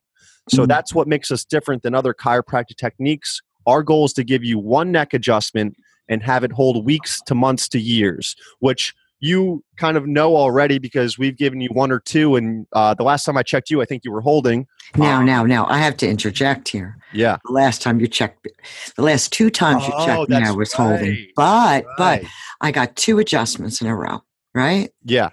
So 0.49 0.63
Mhm. 0.63 0.67
that's 0.69 0.95
what 0.95 1.07
makes 1.07 1.31
us 1.31 1.43
different 1.43 1.83
than 1.83 1.93
other 1.93 2.13
chiropractic 2.13 2.77
techniques. 2.77 3.41
our 3.67 3.83
goal 3.83 4.05
is 4.05 4.13
to 4.13 4.23
give 4.23 4.43
you 4.43 4.57
one 4.57 4.91
neck 4.91 5.13
adjustment 5.13 5.75
and 6.07 6.23
have 6.23 6.43
it 6.43 6.51
hold 6.53 6.83
weeks 6.85 7.21
to 7.27 7.35
months 7.35 7.67
to 7.69 7.77
years, 7.79 8.35
which 8.59 8.95
you 9.19 9.63
kind 9.77 9.97
of 9.97 10.07
know 10.07 10.35
already 10.35 10.79
because 10.79 11.17
we've 11.17 11.35
given 11.37 11.59
you 11.61 11.69
one 11.73 11.91
or 11.91 11.99
two. 11.99 12.35
And 12.35 12.65
uh, 12.73 12.93
the 12.93 13.03
last 13.03 13.25
time 13.25 13.37
I 13.37 13.43
checked 13.43 13.69
you, 13.69 13.81
I 13.81 13.85
think 13.85 14.03
you 14.05 14.11
were 14.11 14.21
holding. 14.21 14.65
Now, 14.97 15.19
um, 15.19 15.25
now, 15.25 15.43
now, 15.43 15.65
I 15.67 15.77
have 15.79 15.97
to 15.97 16.07
interject 16.07 16.69
here. 16.69 16.97
Yeah. 17.13 17.37
The 17.45 17.51
last 17.53 17.81
time 17.81 17.99
you 17.99 18.07
checked, 18.07 18.47
the 18.95 19.01
last 19.01 19.31
two 19.33 19.49
times 19.49 19.85
you 19.87 19.93
Oh, 19.95 20.05
checked 20.05 20.29
me, 20.29 20.37
I 20.37 20.51
was 20.51 20.71
holding. 20.73 21.11
right, 21.11 21.27
But, 21.35 21.85
but 21.97 22.21
Right. 22.21 22.27
I 22.61 22.71
got 22.71 22.95
two 22.95 23.19
adjustments 23.19 23.81
in 23.81 23.87
a 23.87 23.95
row, 23.95 24.21
right? 24.53 24.89
Yeah. 25.03 25.29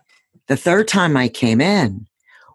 The 0.49 0.57
third 0.57 0.89
time 0.89 1.17
I 1.17 1.29
came 1.29 1.61
in 1.61 2.07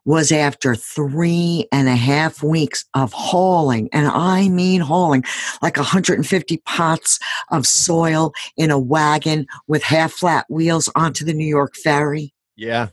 was 0.06 0.32
after 0.32 0.76
three 0.76 1.68
and 1.72 1.88
a 1.88 1.96
half 1.96 2.42
weeks 2.42 2.86
of 2.94 3.14
hauling. 3.14 3.90
And 3.94 4.08
I 4.08 4.50
mean 4.50 4.82
hauling 4.82 5.24
like 5.62 5.78
150 5.78 6.58
pots 6.66 7.20
of 7.52 7.68
soil 7.68 8.34
in 8.58 8.72
a 8.72 8.80
wagon 8.80 9.46
with 9.68 9.84
half 9.84 10.12
flat 10.12 10.46
wheels 10.50 10.90
onto 10.96 11.24
the 11.24 11.34
New 11.34 11.46
York 11.46 11.76
ferry. 11.76 12.34
Yeah. 12.56 12.90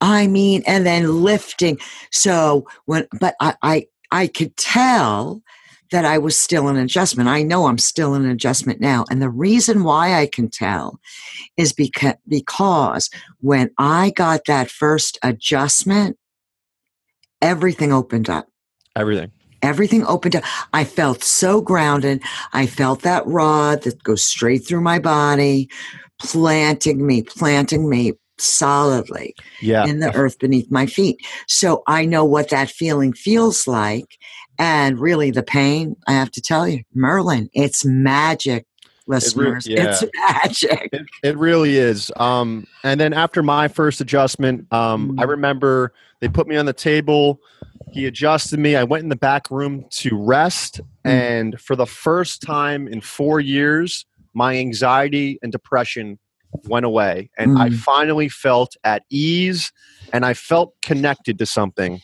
I 0.00 0.26
mean, 0.26 0.62
and 0.66 0.84
then 0.84 1.22
lifting. 1.22 1.78
So 2.10 2.66
when, 2.84 3.06
but 3.20 3.36
I, 3.40 3.54
I, 3.62 3.86
I 4.10 4.26
could 4.26 4.56
tell 4.56 5.42
that 5.90 6.04
I 6.04 6.18
was 6.18 6.38
still 6.38 6.68
in 6.68 6.76
adjustment. 6.76 7.28
I 7.28 7.42
know 7.42 7.66
I'm 7.66 7.78
still 7.78 8.14
in 8.14 8.26
adjustment 8.26 8.80
now. 8.80 9.04
And 9.10 9.22
the 9.22 9.30
reason 9.30 9.84
why 9.84 10.14
I 10.14 10.26
can 10.26 10.50
tell 10.50 10.98
is 11.56 11.72
because, 11.72 12.14
because 12.26 13.10
when 13.40 13.70
I 13.78 14.10
got 14.10 14.46
that 14.46 14.70
first 14.70 15.18
adjustment, 15.22 16.18
everything 17.42 17.92
opened 17.92 18.28
up. 18.30 18.48
Everything. 18.96 19.30
Everything 19.62 20.04
opened 20.06 20.36
up. 20.36 20.44
I 20.72 20.84
felt 20.84 21.24
so 21.24 21.60
grounded. 21.60 22.22
I 22.52 22.66
felt 22.66 23.02
that 23.02 23.26
rod 23.26 23.82
that 23.82 24.02
goes 24.02 24.24
straight 24.24 24.66
through 24.66 24.82
my 24.82 24.98
body, 24.98 25.68
planting 26.20 27.06
me, 27.06 27.22
planting 27.22 27.88
me 27.88 28.12
solidly 28.38 29.34
Yeah. 29.60 29.86
in 29.86 30.00
the 30.00 30.12
earth 30.14 30.38
beneath 30.38 30.70
my 30.70 30.86
feet. 30.86 31.18
So 31.48 31.82
I 31.86 32.04
know 32.04 32.24
what 32.24 32.50
that 32.50 32.70
feeling 32.70 33.12
feels 33.12 33.66
like. 33.66 34.18
And 34.58 35.00
really, 35.00 35.30
the 35.32 35.42
pain, 35.42 35.96
I 36.06 36.12
have 36.12 36.30
to 36.32 36.40
tell 36.40 36.68
you, 36.68 36.82
Merlin, 36.94 37.48
it's 37.54 37.84
magic, 37.84 38.66
listeners. 39.06 39.66
It's 39.68 40.04
magic. 40.16 40.88
It, 40.92 41.06
it 41.22 41.36
really 41.36 41.76
is. 41.76 42.10
Um, 42.16 42.66
and 42.82 42.98
then 43.00 43.12
after 43.12 43.42
my 43.42 43.68
first 43.68 44.00
adjustment, 44.00 44.72
um, 44.72 45.18
I 45.18 45.24
Mm. 45.24 45.28
remember 45.28 45.92
they 46.20 46.28
put 46.28 46.46
me 46.46 46.56
on 46.56 46.66
the 46.66 46.72
table. 46.72 47.40
He 47.92 48.06
adjusted 48.06 48.58
me. 48.58 48.76
I 48.76 48.84
went 48.84 49.02
in 49.02 49.08
the 49.08 49.16
back 49.16 49.50
room 49.50 49.84
to 49.90 50.16
rest. 50.16 50.80
Mm. 51.06 51.10
And 51.10 51.60
for 51.60 51.76
the 51.76 51.86
first 51.86 52.42
time 52.42 52.88
in 52.88 53.00
four 53.00 53.40
years, 53.40 54.06
my 54.32 54.56
anxiety 54.56 55.38
and 55.42 55.52
depression 55.52 56.18
went 56.68 56.86
away. 56.86 57.30
And 57.38 57.58
I 57.58 57.68
Mm. 57.68 57.74
finally 57.78 58.28
felt 58.28 58.76
at 58.84 59.02
ease 59.10 59.72
and 60.12 60.24
I 60.24 60.34
felt 60.34 60.74
connected 60.82 61.38
to 61.38 61.46
something 61.46 62.00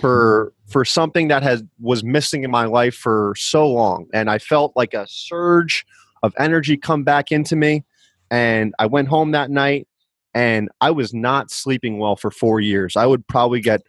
for 0.00 0.52
for 0.68 0.84
something 0.86 1.28
that 1.28 1.42
has 1.42 1.62
was 1.80 2.02
missing 2.02 2.44
in 2.44 2.50
my 2.50 2.64
life 2.64 2.94
for 2.94 3.34
so 3.36 3.68
long. 3.68 4.06
And 4.14 4.30
I 4.30 4.38
felt 4.38 4.72
like 4.74 4.94
a 4.94 5.06
surge 5.06 5.84
of 6.22 6.34
energy 6.38 6.76
come 6.76 7.04
back 7.04 7.32
into 7.32 7.56
me. 7.56 7.84
And 8.30 8.74
I 8.78 8.86
went 8.86 9.08
home 9.08 9.32
that 9.32 9.50
night 9.50 9.86
and 10.34 10.70
I 10.80 10.90
was 10.90 11.12
not 11.12 11.50
sleeping 11.50 11.98
well 11.98 12.16
for 12.16 12.30
four 12.30 12.60
years. 12.60 12.96
I 12.96 13.06
would 13.06 13.26
probably 13.26 13.60
get 13.60 13.82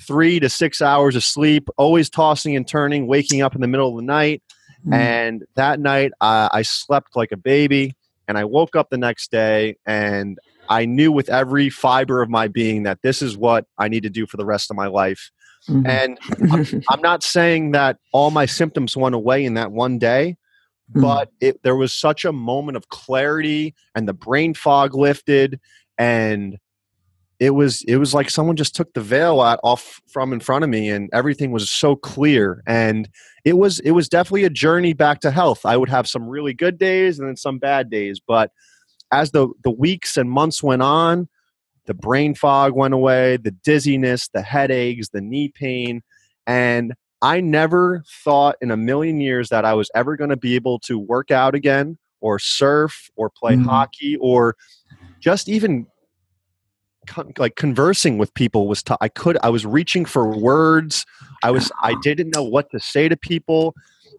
three 0.00 0.40
to 0.40 0.48
six 0.48 0.82
hours 0.82 1.14
of 1.14 1.22
sleep, 1.22 1.68
always 1.76 2.10
tossing 2.10 2.56
and 2.56 2.66
turning, 2.66 3.06
waking 3.06 3.42
up 3.42 3.54
in 3.54 3.60
the 3.60 3.68
middle 3.68 3.90
of 3.90 3.96
the 3.96 4.02
night. 4.02 4.42
Mm. 4.86 4.94
And 4.94 5.44
that 5.54 5.78
night, 5.78 6.12
uh, 6.20 6.48
I 6.52 6.62
slept 6.62 7.14
like 7.14 7.32
a 7.32 7.36
baby. 7.36 7.94
And 8.26 8.38
I 8.38 8.44
woke 8.44 8.74
up 8.74 8.88
the 8.90 8.96
next 8.96 9.30
day 9.30 9.76
and 9.84 10.38
I 10.68 10.86
knew 10.86 11.12
with 11.12 11.28
every 11.28 11.68
fiber 11.68 12.22
of 12.22 12.30
my 12.30 12.48
being 12.48 12.84
that 12.84 13.02
this 13.02 13.20
is 13.20 13.36
what 13.36 13.66
I 13.78 13.88
need 13.88 14.02
to 14.04 14.10
do 14.10 14.26
for 14.26 14.38
the 14.38 14.46
rest 14.46 14.70
of 14.70 14.76
my 14.76 14.86
life. 14.86 15.30
Mhm. 15.68 15.86
And 15.86 16.84
I'm 16.90 17.00
not 17.00 17.22
saying 17.22 17.72
that 17.72 17.98
all 18.12 18.30
my 18.30 18.46
symptoms 18.46 18.96
went 18.96 19.14
away 19.14 19.44
in 19.44 19.54
that 19.54 19.72
one 19.72 19.98
day, 19.98 20.36
Mm. 20.92 21.00
but 21.00 21.30
it, 21.40 21.62
there 21.62 21.76
was 21.76 21.94
such 21.94 22.24
a 22.24 22.32
moment 22.32 22.76
of 22.76 22.88
clarity 22.90 23.74
and 23.94 24.06
the 24.06 24.12
brain 24.12 24.52
fog 24.52 24.94
lifted 24.94 25.58
and 25.96 26.58
it 27.40 27.50
was 27.50 27.82
it 27.82 27.96
was 27.96 28.14
like 28.14 28.30
someone 28.30 28.54
just 28.54 28.76
took 28.76 28.92
the 28.94 29.00
veil 29.00 29.40
out, 29.40 29.60
off 29.62 30.00
from 30.08 30.32
in 30.32 30.40
front 30.40 30.62
of 30.62 30.70
me 30.70 30.90
and 30.90 31.08
everything 31.12 31.50
was 31.52 31.70
so 31.70 31.96
clear 31.96 32.62
and 32.66 33.08
it 33.44 33.54
was 33.54 33.80
it 33.80 33.92
was 33.92 34.08
definitely 34.08 34.44
a 34.44 34.50
journey 34.50 34.92
back 34.92 35.20
to 35.20 35.30
health 35.30 35.64
i 35.64 35.76
would 35.76 35.88
have 35.88 36.06
some 36.06 36.28
really 36.28 36.52
good 36.52 36.78
days 36.78 37.18
and 37.18 37.28
then 37.28 37.36
some 37.36 37.58
bad 37.58 37.90
days 37.90 38.20
but 38.20 38.50
as 39.10 39.30
the 39.30 39.48
the 39.62 39.70
weeks 39.70 40.16
and 40.16 40.30
months 40.30 40.62
went 40.62 40.82
on 40.82 41.28
the 41.86 41.94
brain 41.94 42.34
fog 42.34 42.74
went 42.74 42.94
away 42.94 43.36
the 43.38 43.50
dizziness 43.50 44.28
the 44.28 44.42
headaches 44.42 45.08
the 45.08 45.20
knee 45.20 45.48
pain 45.48 46.02
and 46.46 46.92
i 47.24 47.40
never 47.40 48.04
thought 48.24 48.56
in 48.60 48.70
a 48.70 48.76
million 48.76 49.20
years 49.20 49.48
that 49.48 49.64
i 49.64 49.74
was 49.74 49.90
ever 49.94 50.16
going 50.16 50.30
to 50.30 50.36
be 50.36 50.54
able 50.54 50.78
to 50.78 50.98
work 50.98 51.30
out 51.30 51.54
again 51.54 51.98
or 52.20 52.38
surf 52.38 53.10
or 53.16 53.28
play 53.30 53.56
Mhm. 53.56 53.64
hockey 53.66 54.16
or 54.20 54.54
just 55.20 55.48
even 55.48 55.86
con- 57.06 57.32
like 57.38 57.56
conversing 57.56 58.18
with 58.18 58.32
people 58.34 58.66
was 58.68 58.82
t- 58.82 58.94
I 59.00 59.08
could 59.08 59.36
I 59.42 59.50
was 59.50 59.66
reaching 59.66 60.04
for 60.06 60.26
words 60.38 61.04
I 61.42 61.50
was 61.50 61.70
I 61.82 61.94
didn't 62.02 62.30
know 62.34 62.42
what 62.42 62.70
to 62.70 62.80
say 62.80 63.08
to 63.08 63.16
people 63.16 63.74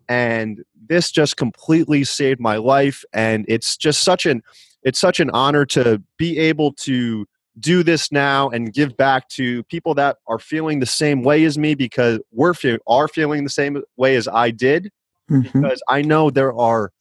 and 0.07 0.63
this 0.87 1.11
just 1.11 1.35
completely 1.37 2.03
saved 2.03 2.39
my 2.39 2.57
life 2.57 3.03
and 3.13 3.45
it's 3.47 3.75
just 3.77 4.03
such 4.03 4.25
an 4.27 4.43
it's 4.83 4.99
such 4.99 5.19
an 5.19 5.31
honor 5.31 5.65
to 5.65 6.01
be 6.17 6.37
able 6.37 6.73
to 6.73 7.25
do 7.59 7.83
this 7.83 8.11
now 8.11 8.49
and 8.49 8.73
give 8.73 8.97
back 8.97 9.29
to 9.29 9.63
people 9.63 9.93
that 9.95 10.17
are 10.27 10.39
feeling 10.39 10.79
the 10.79 10.85
same 10.85 11.23
way 11.23 11.43
as 11.45 11.57
me 11.57 11.73
because 11.75 12.19
we're 12.31 12.53
fe- 12.53 12.79
are 12.87 13.07
feeling 13.07 13.43
the 13.43 13.49
same 13.49 13.81
way 13.97 14.15
as 14.15 14.27
I 14.27 14.51
did 14.51 14.91
Mhm. 15.31 15.43
because 15.53 15.81
I 15.89 16.01
know 16.01 16.29
there 16.29 16.53
are 16.53 16.91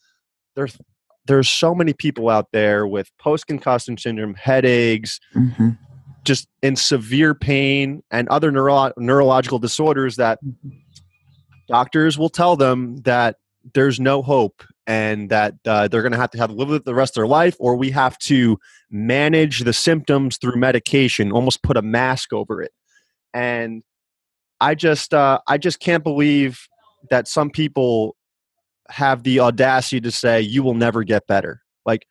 there's 0.54 0.78
there's 1.26 1.48
so 1.48 1.74
many 1.74 1.92
people 1.94 2.28
out 2.28 2.48
there 2.52 2.86
with 2.86 3.10
post 3.18 3.46
concussion 3.46 3.96
syndrome, 3.96 4.34
headaches, 4.34 5.18
Mhm. 5.34 5.78
just 6.22 6.48
in 6.62 6.76
severe 6.76 7.34
pain 7.34 8.02
and 8.10 8.28
other 8.28 8.52
neuro- 8.52 8.92
neurological 8.98 9.58
disorders 9.58 10.16
that 10.16 10.38
doctors 11.68 12.18
will 12.18 12.28
tell 12.28 12.56
them 12.56 12.96
that 12.98 13.36
there's 13.72 13.98
no 13.98 14.22
hope 14.22 14.62
and 14.86 15.30
that 15.30 15.54
uh, 15.66 15.88
they're 15.88 16.02
going 16.02 16.12
to 16.12 16.18
have 16.18 16.30
to 16.30 16.38
have 16.38 16.50
live 16.50 16.68
with 16.68 16.76
it 16.76 16.84
the 16.84 16.94
rest 16.94 17.12
of 17.12 17.14
their 17.16 17.26
life 17.26 17.56
or 17.58 17.76
we 17.76 17.90
have 17.90 18.18
to 18.18 18.58
manage 18.90 19.60
the 19.60 19.72
symptoms 19.72 20.36
through 20.36 20.56
medication 20.56 21.32
almost 21.32 21.62
put 21.62 21.76
a 21.76 21.82
mask 21.82 22.32
over 22.32 22.62
it. 22.62 22.72
And 23.32 23.82
i 24.60 24.74
just 24.74 25.12
uh, 25.12 25.40
i 25.48 25.58
just 25.58 25.80
can't 25.80 26.04
believe 26.04 26.68
that 27.10 27.26
some 27.26 27.50
people 27.50 28.16
have 28.88 29.22
the 29.24 29.40
audacity 29.40 30.00
to 30.00 30.10
say 30.10 30.40
you 30.40 30.62
will 30.62 30.74
never 30.74 31.02
get 31.02 31.26
better. 31.26 31.62
Like 31.86 32.06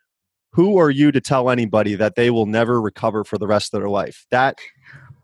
who 0.51 0.77
are 0.77 0.89
you 0.89 1.11
to 1.11 1.21
tell 1.21 1.49
anybody 1.49 1.95
that 1.95 2.15
they 2.15 2.29
will 2.29 2.45
never 2.45 2.81
recover 2.81 3.23
for 3.23 3.37
the 3.37 3.47
rest 3.47 3.73
of 3.73 3.79
their 3.79 3.89
life? 3.89 4.25
That 4.31 4.57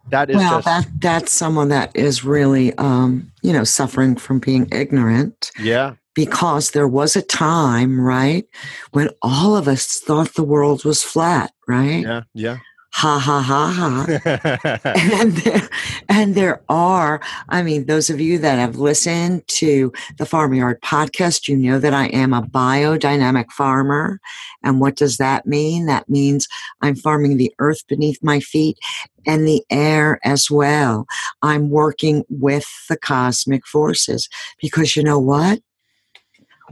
that 0.10 0.30
is 0.30 0.38
well, 0.38 0.62
just 0.62 0.66
that 0.66 0.88
that's 1.00 1.32
someone 1.32 1.70
that 1.70 1.96
is 1.96 2.24
really, 2.24 2.74
um, 2.76 3.32
you 3.42 3.54
know, 3.54 3.64
suffering 3.64 4.16
from 4.16 4.40
being 4.40 4.68
ignorant. 4.72 5.52
Yeah 5.60 5.96
because 6.14 6.72
there 6.72 6.88
was 6.88 7.16
a 7.16 7.22
time, 7.22 8.00
right, 8.00 8.46
when 8.92 9.10
all 9.22 9.56
of 9.56 9.68
us 9.68 10.00
thought 10.00 10.34
the 10.34 10.44
world 10.44 10.84
was 10.86 11.04
flat, 11.04 11.52
right? 11.68 12.04
yeah 12.04 12.24
yeah. 12.34 12.58
Ha 12.92 13.20
ha 13.20 13.40
ha 13.40 13.72
ha. 13.72 14.80
and 15.22 15.34
there, 15.34 15.70
and 16.10 16.34
there 16.34 16.64
are 16.70 17.22
i 17.48 17.62
mean 17.62 17.86
those 17.86 18.10
of 18.10 18.20
you 18.20 18.40
that 18.40 18.58
have 18.58 18.78
listened 18.78 19.48
to 19.48 19.94
the 20.18 20.26
Farm-A-Yard 20.26 20.82
podcast 20.82 21.48
you 21.48 21.56
know 21.56 21.78
that 21.78 21.94
i 21.94 22.08
am 22.08 22.34
a 22.34 22.42
biodynamic 22.42 23.52
farmer. 23.52 24.20
And 24.64 24.82
what 24.82 24.96
does 24.98 25.18
that 25.18 25.46
mean? 25.46 25.86
That 25.86 26.10
means 26.10 26.48
i'm 26.82 26.96
farming 26.96 27.38
the 27.38 27.54
earth 27.60 27.86
beneath 27.88 28.18
my 28.24 28.40
feet 28.40 28.78
and 29.26 29.48
the 29.48 29.64
air 29.70 30.20
as 30.24 30.50
well. 30.50 31.06
I'm 31.44 31.70
working 31.70 32.24
with 32.30 32.68
the 32.90 32.98
cosmic 32.98 33.68
forces 33.68 34.28
because 34.60 34.96
you 34.96 35.04
know 35.04 35.20
what 35.20 35.60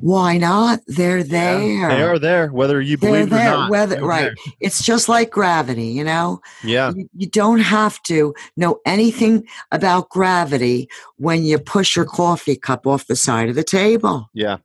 why 0.01 0.37
not 0.37 0.79
they're 0.87 1.23
there 1.23 1.59
Yeah, 1.61 1.87
they 1.89 2.01
are 2.03 2.19
there 2.19 2.47
whether 2.49 2.79
you 2.81 2.97
They're 2.97 3.11
believe 3.11 3.27
it 3.31 3.35
or 3.35 3.37
there, 3.37 3.51
not 3.51 3.71
whether- 3.71 4.01
right. 4.05 4.21
there. 4.23 4.53
it's 4.59 4.83
just 4.83 5.09
like 5.09 5.29
gravity 5.31 5.87
you 5.87 6.03
know 6.03 6.39
yeah 6.63 6.91
you, 6.95 7.09
you 7.15 7.27
don't 7.27 7.59
have 7.59 8.01
to 8.03 8.33
know 8.55 8.79
anything 8.85 9.45
about 9.71 10.09
gravity 10.09 10.87
when 11.17 11.43
you 11.43 11.57
push 11.59 11.95
your 11.95 12.05
coffee 12.05 12.55
cup 12.55 12.85
off 12.87 13.07
the 13.07 13.15
side 13.15 13.49
of 13.49 13.55
the 13.55 13.63
table. 13.63 14.29
yeah 14.33 14.57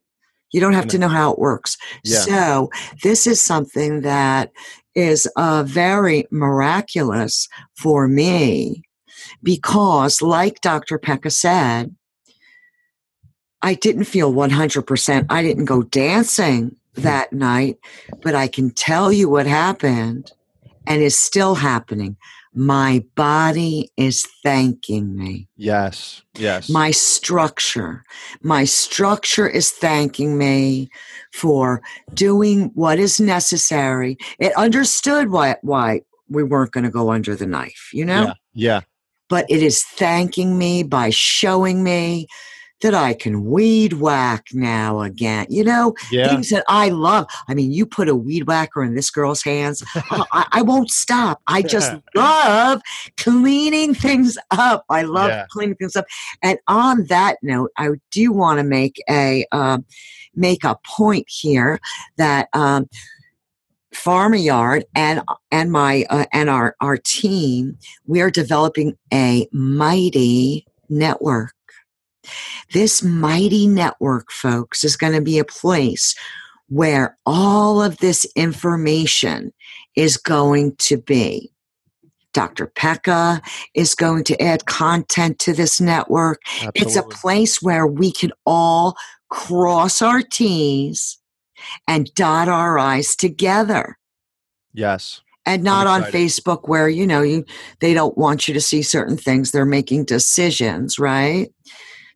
You 0.52 0.60
don't 0.60 0.74
have 0.74 0.88
to 0.88 0.98
know 0.98 1.08
how 1.08 1.32
it 1.32 1.38
works. 1.38 1.78
Yeah. 2.04 2.20
So, 2.20 2.70
this 3.02 3.26
is 3.26 3.40
something 3.40 4.02
that 4.02 4.52
is 4.94 5.26
uh, 5.36 5.62
very 5.66 6.26
miraculous 6.30 7.48
for 7.82 8.06
me 8.06 8.82
because, 9.42 10.20
like 10.20 10.60
Dr. 10.60 10.98
Pecca 10.98 11.30
said, 11.30 11.94
I 13.62 13.74
didn't 13.74 14.04
feel 14.04 14.32
100%. 14.32 15.26
I 15.30 15.42
didn't 15.42 15.66
go 15.66 15.82
dancing 15.82 16.70
mm-hmm. 16.70 17.02
that 17.02 17.32
night, 17.32 17.78
but 18.22 18.34
I 18.34 18.48
can 18.48 18.70
tell 18.70 19.12
you 19.12 19.28
what 19.28 19.46
happened 19.46 20.32
and 20.86 21.02
is 21.02 21.18
still 21.18 21.54
happening. 21.54 22.16
My 22.54 23.02
body 23.14 23.90
is 23.96 24.26
thanking 24.42 25.16
me. 25.16 25.48
Yes. 25.56 26.22
Yes. 26.36 26.68
My 26.68 26.90
structure, 26.90 28.04
my 28.42 28.64
structure 28.64 29.48
is 29.48 29.70
thanking 29.70 30.36
me 30.36 30.90
for 31.32 31.80
doing 32.12 32.70
what 32.74 32.98
is 32.98 33.18
necessary. 33.18 34.18
It 34.38 34.54
understood 34.54 35.30
why, 35.30 35.56
why 35.62 36.02
we 36.28 36.42
weren't 36.42 36.72
going 36.72 36.84
to 36.84 36.90
go 36.90 37.10
under 37.10 37.34
the 37.34 37.46
knife, 37.46 37.90
you 37.94 38.04
know? 38.04 38.24
Yeah. 38.24 38.34
yeah. 38.52 38.80
But 39.30 39.46
it 39.48 39.62
is 39.62 39.82
thanking 39.82 40.58
me 40.58 40.82
by 40.82 41.08
showing 41.08 41.82
me 41.82 42.26
that 42.82 42.94
I 42.94 43.14
can 43.14 43.44
weed 43.44 43.94
whack 43.94 44.46
now 44.52 45.00
again. 45.00 45.46
You 45.48 45.64
know, 45.64 45.94
Yeah. 46.10 46.28
things 46.28 46.50
that 46.50 46.64
I 46.68 46.90
love. 46.90 47.26
I 47.48 47.54
mean, 47.54 47.72
you 47.72 47.86
put 47.86 48.08
a 48.08 48.14
weed 48.14 48.46
whacker 48.46 48.82
in 48.84 48.94
this 48.94 49.10
girl's 49.10 49.42
hands, 49.42 49.82
I, 49.94 50.46
I- 50.52 50.62
won't 50.62 50.90
stop. 50.90 51.40
I 51.46 51.62
just 51.62 51.92
love 52.14 52.82
cleaning 53.16 53.94
things 53.94 54.36
up. 54.50 54.84
I 54.90 55.02
love 55.02 55.30
Yeah. 55.30 55.46
cleaning 55.50 55.76
things 55.76 55.96
up. 55.96 56.06
And 56.42 56.58
on 56.68 57.06
that 57.06 57.38
note, 57.42 57.70
I 57.78 57.88
do 58.10 58.32
want 58.32 58.58
to 58.58 58.64
make 58.64 59.00
a 59.08 59.46
um, 59.52 59.84
make 60.34 60.64
a 60.64 60.76
point 60.86 61.26
here 61.28 61.78
that. 62.16 62.48
Um, 62.52 62.88
Farm-A-Yard 63.94 64.84
and 64.94 65.20
and 65.50 65.70
my 65.70 66.06
uh, 66.08 66.24
and 66.32 66.48
our 66.48 66.74
our 66.80 66.96
team, 66.96 67.76
we 68.06 68.22
are 68.22 68.30
developing 68.30 68.96
a 69.12 69.46
mighty 69.52 70.66
network. 70.88 71.52
This 72.72 73.02
mighty 73.02 73.66
network, 73.66 74.30
folks, 74.30 74.84
is 74.84 74.96
going 74.96 75.12
to 75.14 75.20
be 75.20 75.38
a 75.38 75.44
place 75.44 76.14
where 76.68 77.18
all 77.26 77.82
of 77.82 77.98
this 77.98 78.26
information 78.34 79.52
is 79.94 80.16
going 80.16 80.74
to 80.76 80.96
be. 80.96 81.52
Dr. 82.32 82.66
Pecca 82.66 83.42
is 83.74 83.94
going 83.94 84.24
to 84.24 84.42
add 84.42 84.64
content 84.64 85.38
to 85.40 85.52
this 85.52 85.80
network. 85.80 86.40
It's 86.74 86.96
a 86.96 87.02
place 87.02 87.60
where 87.60 87.86
we 87.86 88.10
can 88.10 88.32
all 88.46 88.96
cross 89.28 90.00
our 90.00 90.22
T's 90.22 91.18
and 91.86 92.12
dot 92.14 92.48
our 92.48 92.78
I's 92.78 93.14
together 93.14 93.98
yes. 94.72 95.20
and 95.46 95.62
not 95.62 95.86
on. 95.86 96.02
Facebook 96.04 96.68
where 96.68 96.88
you 96.88 97.06
know 97.06 97.22
you 97.22 97.44
they 97.80 97.94
don't 97.94 98.18
want 98.18 98.48
you 98.48 98.54
to 98.54 98.60
see 98.60 98.82
certain 98.82 99.16
things 99.16 99.50
they're 99.50 99.64
making 99.64 100.04
decisions 100.04 100.98
right 100.98 101.52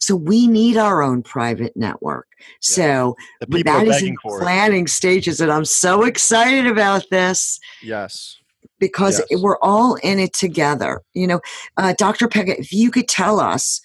so 0.00 0.14
we 0.16 0.46
need 0.46 0.76
our 0.76 1.02
own 1.02 1.22
private 1.22 1.76
network 1.76 2.26
so 2.60 3.16
The 3.40 3.62
that 3.64 3.86
is 3.86 4.02
in 4.02 4.16
for 4.22 4.38
it. 4.38 4.42
planning 4.42 4.86
stages 4.86 5.40
and 5.40 5.50
I'm 5.52 5.64
so 5.64 6.04
excited 6.04 6.66
about 6.66 7.04
this 7.10 7.58
Yes. 7.82 8.36
because 8.78 9.20
Yes. 9.30 9.40
we're 9.42 9.58
all 9.62 9.94
in 9.96 10.18
it 10.18 10.32
together 10.32 11.02
you 11.14 11.26
know 11.26 11.40
uh, 11.76 11.94
Dr. 11.96 12.28
Pecca 12.28 12.58
if 12.58 12.72
you 12.72 12.90
could 12.90 13.08
tell 13.08 13.40
us 13.40 13.80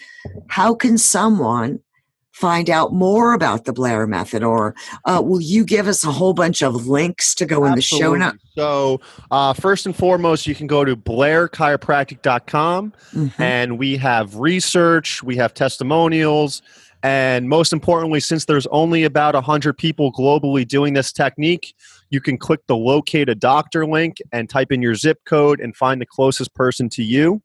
how 0.50 0.76
can 0.76 0.97
someone 0.97 1.80
find 2.41 2.71
out 2.71 2.91
more 2.91 3.34
about 3.34 3.65
the 3.65 3.71
Blair 3.71 4.08
method 4.08 4.41
or 4.43 4.73
uh, 5.06 5.21
will 5.23 5.39
you 5.39 5.63
give 5.63 5.88
us 5.88 6.04
a 6.04 6.12
whole 6.12 6.34
bunch 6.34 6.63
of 6.63 6.88
links 6.88 7.36
to 7.36 7.45
go 7.45 7.63
in 7.65 7.75
the 7.75 7.82
show 7.82 7.97
Absolutely. 8.15 8.19
notes 8.19 8.43
So, 8.58 8.99
uh, 9.30 9.54
first 9.54 9.86
and 9.86 9.95
foremost, 9.95 10.47
you 10.47 10.56
can 10.56 10.65
go 10.65 10.84
to 10.84 10.95
blairchiropractic.com 10.95 12.93
Mhm. 13.13 13.39
and 13.39 13.77
we 13.77 13.95
have 13.97 14.36
research, 14.38 15.21
we 15.21 15.36
have 15.38 15.54
testimonials, 15.54 16.63
and 17.04 17.47
most 17.47 17.73
importantly, 17.73 18.19
since 18.19 18.45
there's 18.45 18.67
only 18.67 19.04
about 19.04 19.36
100 19.36 19.77
people 19.77 20.12
globally 20.12 20.67
doing 20.67 20.93
this 20.93 21.12
technique, 21.12 21.73
you 22.10 22.19
can 22.21 22.38
click 22.38 22.60
the 22.67 22.75
locate 22.75 23.30
a 23.30 23.36
doctor 23.36 23.86
link 23.86 24.17
and 24.32 24.49
type 24.49 24.71
in 24.71 24.82
your 24.82 24.95
zip 24.95 25.19
code 25.25 25.60
and 25.60 25.75
find 25.75 26.01
the 26.01 26.06
closest 26.06 26.54
person 26.56 26.89
to 26.89 27.04
you. 27.04 27.41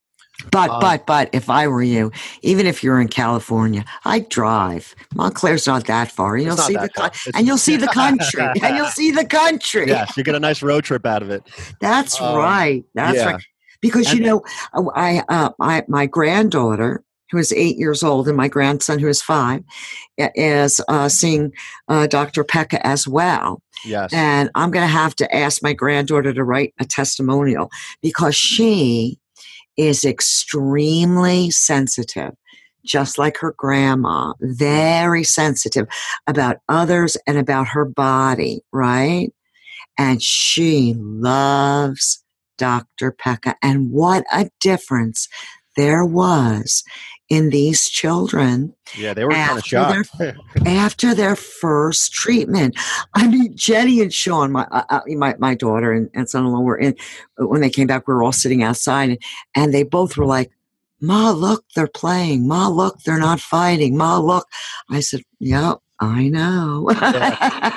But 0.50 0.70
Um, 0.70 0.80
but 0.80 1.06
but 1.06 1.30
if 1.32 1.48
I 1.48 1.66
were 1.66 1.82
you, 1.82 2.12
even 2.42 2.66
if 2.66 2.82
you're 2.84 3.00
in 3.00 3.08
California, 3.08 3.84
I'd 4.04 4.28
drive. 4.28 4.94
Montclair's 5.14 5.66
not 5.66 5.86
that 5.86 6.10
far. 6.12 6.36
You'll 6.36 6.56
see 6.56 6.74
the. 6.74 6.84
It's- 6.84 7.26
and 7.34 7.46
you'll 7.46 7.58
see 7.58 7.76
the 7.76 7.88
country. 7.88 8.44
and 8.62 8.76
you'll 8.76 8.86
see 8.88 9.10
the 9.10 9.24
country. 9.24 9.86
Yes, 9.88 10.16
you 10.16 10.22
get 10.24 10.34
a 10.34 10.40
nice 10.40 10.62
road 10.62 10.84
trip 10.84 11.06
out 11.06 11.22
of 11.22 11.30
it. 11.30 11.42
That's 11.80 12.20
Um, 12.20 12.36
right. 12.36 12.84
That's 12.94 13.16
yeah. 13.16 13.24
right. 13.32 13.42
Because 13.80 14.10
And- 14.10 14.18
you 14.18 14.26
know, 14.26 14.42
uh, 14.74 14.82
I 14.94 15.22
uh, 15.28 15.50
my 15.58 15.84
my 15.88 16.06
granddaughter 16.06 17.02
who 17.32 17.38
is 17.38 17.52
eight 17.52 17.76
years 17.76 18.02
old 18.04 18.28
and 18.28 18.36
my 18.36 18.46
grandson 18.46 18.98
who 19.00 19.08
is 19.08 19.20
five 19.20 19.62
is 20.16 20.80
uh, 20.88 21.08
seeing 21.08 21.52
uh, 21.88 22.06
Dr. 22.06 22.44
Pecca 22.44 22.84
as 22.86 23.08
well. 23.08 23.60
Yes. 23.84 24.12
And 24.12 24.48
I'm 24.54 24.70
going 24.70 24.84
to 24.86 24.92
have 24.92 25.16
to 25.16 25.34
ask 25.34 25.60
my 25.62 25.72
granddaughter 25.72 26.32
to 26.32 26.44
write 26.44 26.72
a 26.78 26.84
testimonial 26.84 27.68
because 28.00 28.36
she 28.36 29.18
is 29.76 30.04
extremely 30.04 31.50
sensitive, 31.50 32.32
just 32.84 33.18
like 33.18 33.36
her 33.38 33.54
grandma, 33.56 34.32
very 34.40 35.24
sensitive 35.24 35.86
about 36.26 36.58
others 36.68 37.16
and 37.26 37.38
about 37.38 37.68
her 37.68 37.84
body, 37.84 38.62
right? 38.72 39.32
And 39.98 40.22
she 40.22 40.94
loves 40.98 42.22
Dr. 42.58 43.12
Pecca. 43.12 43.56
And 43.62 43.90
what 43.90 44.24
a 44.32 44.50
difference 44.60 45.28
there 45.76 46.04
was 46.04 46.82
in 47.28 47.50
these 47.50 47.88
children 47.88 48.72
yeah, 48.96 49.12
they 49.14 49.24
were 49.24 49.32
kind 49.32 49.58
of 49.58 49.64
shocked. 49.64 50.10
after 50.66 51.14
their 51.14 51.34
first 51.34 52.12
treatment. 52.12 52.76
I 53.14 53.26
mean, 53.26 53.56
Jenny 53.56 54.00
and 54.00 54.12
Sean, 54.12 54.52
my 54.52 54.66
uh, 54.70 54.84
uh, 54.88 55.00
my, 55.08 55.34
my 55.38 55.54
daughter 55.54 55.92
and, 55.92 56.08
and 56.14 56.28
son-in-law 56.28 56.60
were 56.60 56.78
in 56.78 56.94
when 57.38 57.60
they 57.60 57.70
came 57.70 57.86
back. 57.86 58.06
We 58.06 58.14
were 58.14 58.22
all 58.22 58.32
sitting 58.32 58.62
outside, 58.62 59.10
and, 59.10 59.18
and 59.54 59.74
they 59.74 59.82
both 59.82 60.16
were 60.16 60.26
like, 60.26 60.50
"Ma, 61.00 61.30
look, 61.30 61.64
they're 61.74 61.88
playing. 61.88 62.46
Ma, 62.46 62.68
look, 62.68 63.00
they're 63.02 63.18
not 63.18 63.40
fighting. 63.40 63.96
Ma, 63.96 64.18
look." 64.18 64.46
I 64.88 65.00
said, 65.00 65.22
"Yep, 65.40 65.78
I 66.00 66.28
know." 66.28 66.90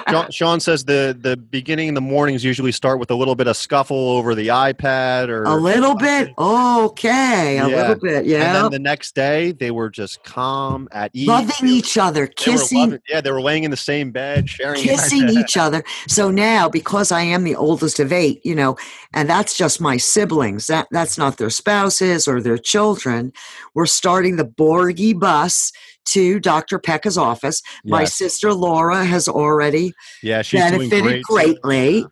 Sean, 0.09 0.31
Sean 0.31 0.59
says 0.59 0.83
the 0.85 1.17
the 1.19 1.37
beginning 1.37 1.87
in 1.87 1.93
the 1.93 2.01
mornings 2.01 2.43
usually 2.43 2.71
start 2.71 2.99
with 2.99 3.11
a 3.11 3.15
little 3.15 3.35
bit 3.35 3.47
of 3.47 3.55
scuffle 3.55 4.09
over 4.11 4.35
the 4.35 4.47
iPad 4.49 5.29
or 5.29 5.43
a 5.43 5.55
little 5.55 5.95
bit, 5.95 6.33
okay, 6.37 7.57
a 7.57 7.67
Yeah. 7.67 7.75
little 7.75 7.95
bit, 7.95 8.25
Yeah. 8.25 8.45
And 8.45 8.55
then 8.65 8.71
the 8.71 8.79
next 8.79 9.15
day 9.15 9.51
they 9.53 9.71
were 9.71 9.89
just 9.89 10.23
calm 10.23 10.87
at 10.91 11.11
ease. 11.13 11.27
Loving 11.27 11.67
each 11.69 11.97
other, 11.97 12.27
kissing, 12.27 12.79
loving- 12.79 12.99
yeah, 13.07 13.21
they 13.21 13.31
were 13.31 13.41
laying 13.41 13.63
in 13.63 13.71
the 13.71 13.77
same 13.77 14.11
bed, 14.11 14.49
sharing 14.49 14.81
kissing 14.81 15.29
each 15.29 15.57
other. 15.57 15.83
So 16.07 16.29
now, 16.31 16.69
because 16.69 17.11
I 17.11 17.21
am 17.21 17.43
the 17.43 17.55
oldest 17.55 17.99
of 17.99 18.11
eight, 18.11 18.45
you 18.45 18.55
know, 18.55 18.77
and 19.13 19.29
that's 19.29 19.55
just 19.57 19.79
my 19.81 19.97
siblings. 19.97 20.67
That 20.67 20.87
that's 20.91 21.17
not 21.17 21.37
their 21.37 21.49
spouses 21.49 22.27
or 22.27 22.41
their 22.41 22.57
children. 22.57 23.31
We're 23.73 23.85
starting 23.85 24.35
the 24.35 24.45
Borghi 24.45 25.17
bus 25.17 25.71
to 26.05 26.39
Dr. 26.39 26.79
Pecca's 26.79 27.17
office. 27.17 27.61
My 27.85 28.03
sister 28.03 28.53
Laura 28.53 29.05
has 29.05 29.27
already 29.27 29.93
Yeah, 30.23 30.41
she's 30.41 30.61
doing 30.71 30.89
benefited 30.89 31.23
great. 31.23 31.61
greatly. 31.61 32.05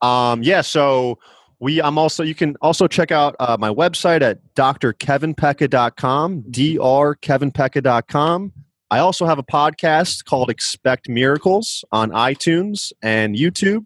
Um, 0.00 0.42
yeah, 0.42 0.62
so 0.62 1.18
we 1.60 1.80
I'm 1.80 1.96
also 1.98 2.24
you 2.24 2.34
can 2.34 2.56
also 2.60 2.88
check 2.88 3.12
out 3.12 3.36
uh, 3.38 3.56
my 3.58 3.68
website 3.70 4.22
at 4.22 4.38
drkevinpecca.com, 4.54 6.42
drkevinpecca.com. 6.50 8.52
I 8.90 8.98
also 8.98 9.26
have 9.26 9.38
a 9.38 9.44
podcast 9.44 10.24
called 10.24 10.50
Expect 10.50 11.08
Miracles 11.08 11.84
on 11.92 12.10
iTunes 12.10 12.92
and 13.00 13.36
YouTube. 13.36 13.84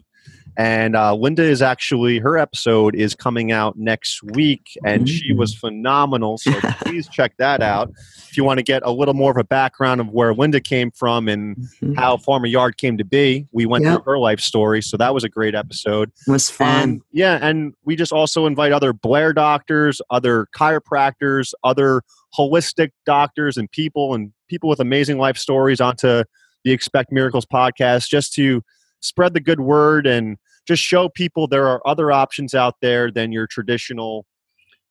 And 0.58 0.96
uh, 0.96 1.14
Linda 1.14 1.42
is 1.42 1.60
actually 1.60 2.18
her 2.18 2.38
episode 2.38 2.94
is 2.94 3.14
coming 3.14 3.52
out 3.52 3.76
next 3.78 4.22
week, 4.22 4.78
and 4.84 5.08
she 5.08 5.32
was 5.34 5.54
phenomenal. 5.54 6.38
So 6.38 6.52
please 6.82 7.08
check 7.08 7.34
that 7.38 7.62
out 7.62 7.90
if 8.28 8.36
you 8.36 8.44
want 8.44 8.58
to 8.58 8.62
get 8.62 8.82
a 8.84 8.90
little 8.90 9.12
more 9.14 9.30
of 9.30 9.36
a 9.36 9.44
background 9.44 10.00
of 10.00 10.08
where 10.08 10.32
Linda 10.32 10.60
came 10.60 10.90
from 10.90 11.28
and 11.28 11.66
how 11.96 12.16
Farm-A-Yard 12.16 12.78
came 12.78 12.96
to 12.98 13.04
be. 13.04 13.46
We 13.52 13.66
went 13.66 13.84
Yep. 13.84 14.04
through 14.04 14.12
her 14.14 14.18
life 14.18 14.40
story, 14.40 14.80
so 14.82 14.96
that 14.96 15.12
was 15.12 15.24
a 15.24 15.28
great 15.28 15.54
episode. 15.54 16.10
was 16.26 16.48
fun. 16.48 16.82
And 16.82 17.02
yeah, 17.12 17.38
and 17.42 17.74
we 17.84 17.94
just 17.94 18.12
also 18.12 18.46
invite 18.46 18.72
other 18.72 18.92
Blair 18.92 19.32
doctors, 19.32 20.00
other 20.10 20.46
chiropractors, 20.56 21.52
other 21.64 22.02
holistic 22.36 22.90
doctors, 23.04 23.56
and 23.56 23.70
people 23.70 24.14
and 24.14 24.32
people 24.48 24.68
with 24.68 24.80
amazing 24.80 25.18
life 25.18 25.36
stories 25.36 25.80
onto 25.80 26.22
the 26.64 26.72
Expect 26.72 27.12
Miracles 27.12 27.44
podcast, 27.46 28.08
just 28.08 28.32
to 28.34 28.62
spread 29.00 29.34
the 29.34 29.40
good 29.40 29.60
word 29.60 30.06
and 30.06 30.36
just 30.66 30.82
show 30.82 31.08
people 31.08 31.46
there 31.46 31.68
are 31.68 31.80
other 31.86 32.10
options 32.10 32.54
out 32.54 32.76
there 32.80 33.10
than 33.10 33.32
your 33.32 33.46
traditional, 33.46 34.26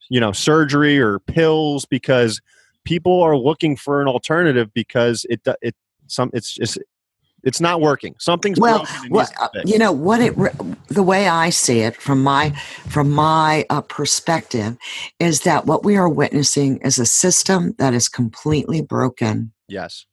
you 0.10 0.20
know, 0.20 0.32
surgery 0.32 1.00
or 1.00 1.20
pills, 1.20 1.86
because 1.86 2.42
people 2.86 3.22
are 3.22 3.38
looking 3.38 3.76
for 3.76 4.02
an 4.02 4.08
alternative 4.08 4.74
because 4.74 5.26
it 5.30 5.42
it 5.62 5.76
some 6.08 6.30
it's 6.34 6.54
just 6.54 6.78
it's 7.44 7.62
not 7.62 7.80
working. 7.80 8.16
Something's 8.20 8.60
well, 8.60 8.80
broken 8.80 8.96
and 9.04 9.12
what, 9.12 9.20
needs 9.20 9.32
to 9.32 9.50
be 9.54 9.60
fixed. 9.60 9.74
you 9.74 9.80
know 9.80 9.92
what 9.92 10.20
it 10.20 10.36
the 10.88 11.04
way 11.04 11.28
I 11.28 11.52
see 11.52 11.80
it 11.80 11.96
from 11.96 12.24
my 12.24 12.50
from 12.90 13.12
my 13.12 13.66
uh, 13.70 13.82
perspective 13.82 14.78
is 15.20 15.42
that 15.42 15.66
what 15.66 15.84
we 15.84 15.96
are 15.96 16.10
witnessing 16.10 16.78
is 16.78 16.98
a 16.98 17.06
system 17.06 17.76
that 17.78 17.94
is 17.94 18.10
completely 18.10 18.82
broken. 18.82 19.54
Yes. 19.68 20.06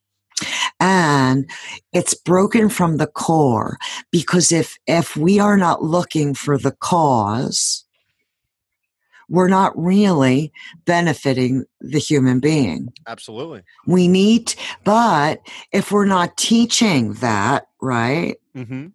And 0.81 1.49
it's 1.93 2.15
broken 2.15 2.69
from 2.69 2.97
the 2.97 3.07
core 3.07 3.77
because 4.11 4.53
if 4.53 4.79
if 4.87 5.17
we 5.17 5.39
are 5.39 5.57
not 5.57 5.83
looking 5.83 6.35
for 6.35 6.59
the 6.59 6.73
cause 6.73 7.85
we're 9.29 9.49
not 9.49 9.73
really 9.79 10.53
benefiting 10.85 11.65
the 11.81 11.99
human 11.99 12.41
being 12.41 12.93
Absolutely. 13.07 13.63
we 13.87 14.09
need 14.09 14.55
but 14.85 15.41
if 15.73 15.91
we're 15.93 16.05
not 16.05 16.37
teaching 16.37 17.15
that 17.15 17.67
right 17.81 18.37
Mm-hmm. 18.55 18.89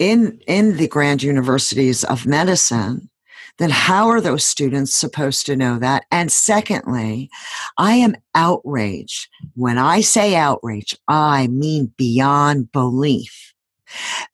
in 0.00 0.40
in 0.48 0.76
the 0.76 0.88
grand 0.88 1.22
universities 1.22 2.02
of 2.02 2.26
medicine 2.26 3.08
then 3.58 3.70
how 3.70 4.06
are 4.08 4.20
those 4.20 4.44
students 4.44 4.94
supposed 4.94 5.44
to 5.46 5.56
know 5.56 5.78
that 5.78 6.04
and 6.10 6.30
secondly 6.32 7.28
i 7.76 7.94
am 7.94 8.14
outraged 8.34 9.28
when 9.54 9.78
i 9.78 10.00
say 10.00 10.34
outrage 10.36 10.96
i 11.08 11.46
mean 11.48 11.92
beyond 11.96 12.70
belief 12.72 13.54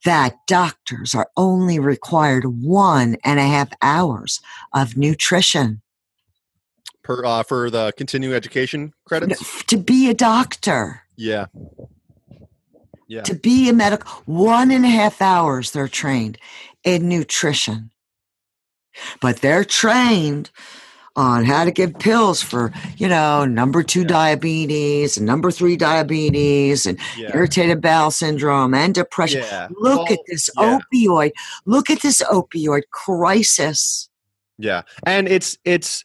that 0.03 0.35
doctors 0.47 1.15
are 1.15 1.29
only 1.37 1.79
required 1.79 2.43
one 2.61 3.15
and 3.23 3.39
a 3.39 3.43
half 3.47 3.69
hours 3.81 4.41
of 4.73 4.97
nutrition 4.97 5.81
Per 7.03 7.23
uh, 7.23 7.43
for 7.43 7.69
the 7.69 7.93
continuing 7.97 8.35
education 8.35 8.91
credits. 9.05 9.63
to 9.65 9.77
be 9.77 10.09
a 10.09 10.13
doctor 10.13 11.01
Yeah. 11.15 11.45
Yeah. 13.07 13.21
to 13.21 13.35
be 13.35 13.69
a 13.69 13.73
medical 13.73 14.11
one 14.25 14.71
and 14.71 14.83
a 14.83 14.89
half 14.89 15.21
hours 15.21 15.71
they're 15.71 15.87
trained 15.87 16.37
in 16.83 17.07
nutrition 17.07 17.91
but 19.21 19.37
they're 19.37 19.65
trained 19.65 20.49
on 21.17 21.45
how 21.45 21.63
to 21.63 21.71
give 21.71 21.97
pills 21.97 22.41
for 22.41 22.73
you 22.97 23.07
know 23.07 23.45
number 23.45 23.81
two 23.83 24.01
Yeah. 24.01 24.07
diabetes 24.07 25.15
and 25.17 25.25
number 25.25 25.49
three 25.49 25.77
diabetes 25.77 26.85
and 26.85 26.99
Yeah. 27.17 27.31
irritated 27.33 27.81
bowel 27.81 28.11
syndrome 28.11 28.73
and 28.73 28.93
depression 28.93 29.41
Yeah. 29.41 29.69
look 29.79 30.11
at 30.11 30.19
this 30.27 30.49
opioid 30.57 31.31
look 31.65 31.89
at 31.89 32.01
this 32.01 32.21
opioid 32.23 32.83
crisis 32.91 34.09
Yeah, 34.57 34.81
and 35.05 35.27
it's 35.29 35.57
it's 35.63 36.03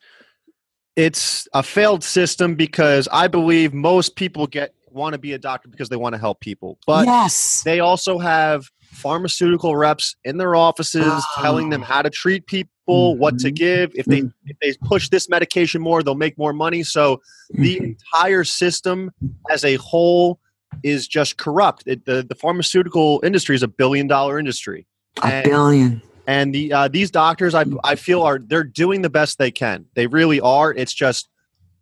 it's 0.97 1.49
a 1.55 1.63
failed 1.63 2.05
system 2.05 2.55
because 2.55 3.09
I 3.13 3.27
believe 3.29 3.73
most 3.73 4.17
people 4.17 4.47
get 4.47 4.75
want 4.91 5.13
to 5.13 5.19
be 5.19 5.33
a 5.33 5.39
doctor 5.39 5.69
because 5.69 5.89
they 5.89 5.97
want 5.97 6.15
to 6.15 6.19
help 6.21 6.41
people, 6.41 6.79
but 6.87 7.07
yes 7.07 7.63
they 7.65 7.81
also 7.81 8.19
have 8.19 8.71
pharmaceutical 8.91 9.77
reps 9.77 10.17
in 10.25 10.37
their 10.37 10.55
offices 10.55 11.25
telling 11.37 11.71
them 11.71 11.83
Oh. 11.83 11.87
how 11.87 12.03
to 12.03 12.11
treat 12.11 12.47
people, 12.47 13.17
what 13.17 13.39
to 13.39 13.51
Mhm. 13.51 13.55
give. 13.57 13.93
If 13.95 14.07
they 14.07 14.23
if 14.47 14.57
they 14.61 14.75
push 14.85 15.09
this 15.09 15.29
medication 15.29 15.81
more, 15.81 16.03
they'll 16.03 16.15
make 16.15 16.37
more 16.37 16.53
money. 16.53 16.83
So 16.83 17.21
the 17.51 17.77
Mm-hmm. 17.77 17.85
entire 17.85 18.45
system 18.45 19.11
as 19.51 19.65
a 19.65 19.77
whole 19.77 20.41
is 20.83 21.07
just 21.09 21.37
corrupt. 21.37 21.85
It, 21.87 22.05
the 22.05 22.25
the 22.29 22.35
pharmaceutical 22.35 23.21
industry 23.25 23.55
is 23.57 23.63
a 23.63 23.69
billion 23.69 24.07
dollar 24.07 24.39
industry 24.39 24.87
a 25.23 25.27
and- 25.27 25.45
billion 25.45 26.03
and 26.27 26.55
the 26.55 26.73
uh, 26.73 26.89
these 26.89 27.11
doctors 27.11 27.55
I, 27.55 27.65
I 27.83 27.95
feel 27.97 28.23
are 28.23 28.39
they're 28.39 28.63
doing 28.65 29.03
the 29.03 29.11
best 29.11 29.39
they 29.39 29.51
can 29.51 29.87
they 29.95 30.07
really 30.07 30.41
are 30.41 30.73
it's 30.73 30.95
just 30.95 31.29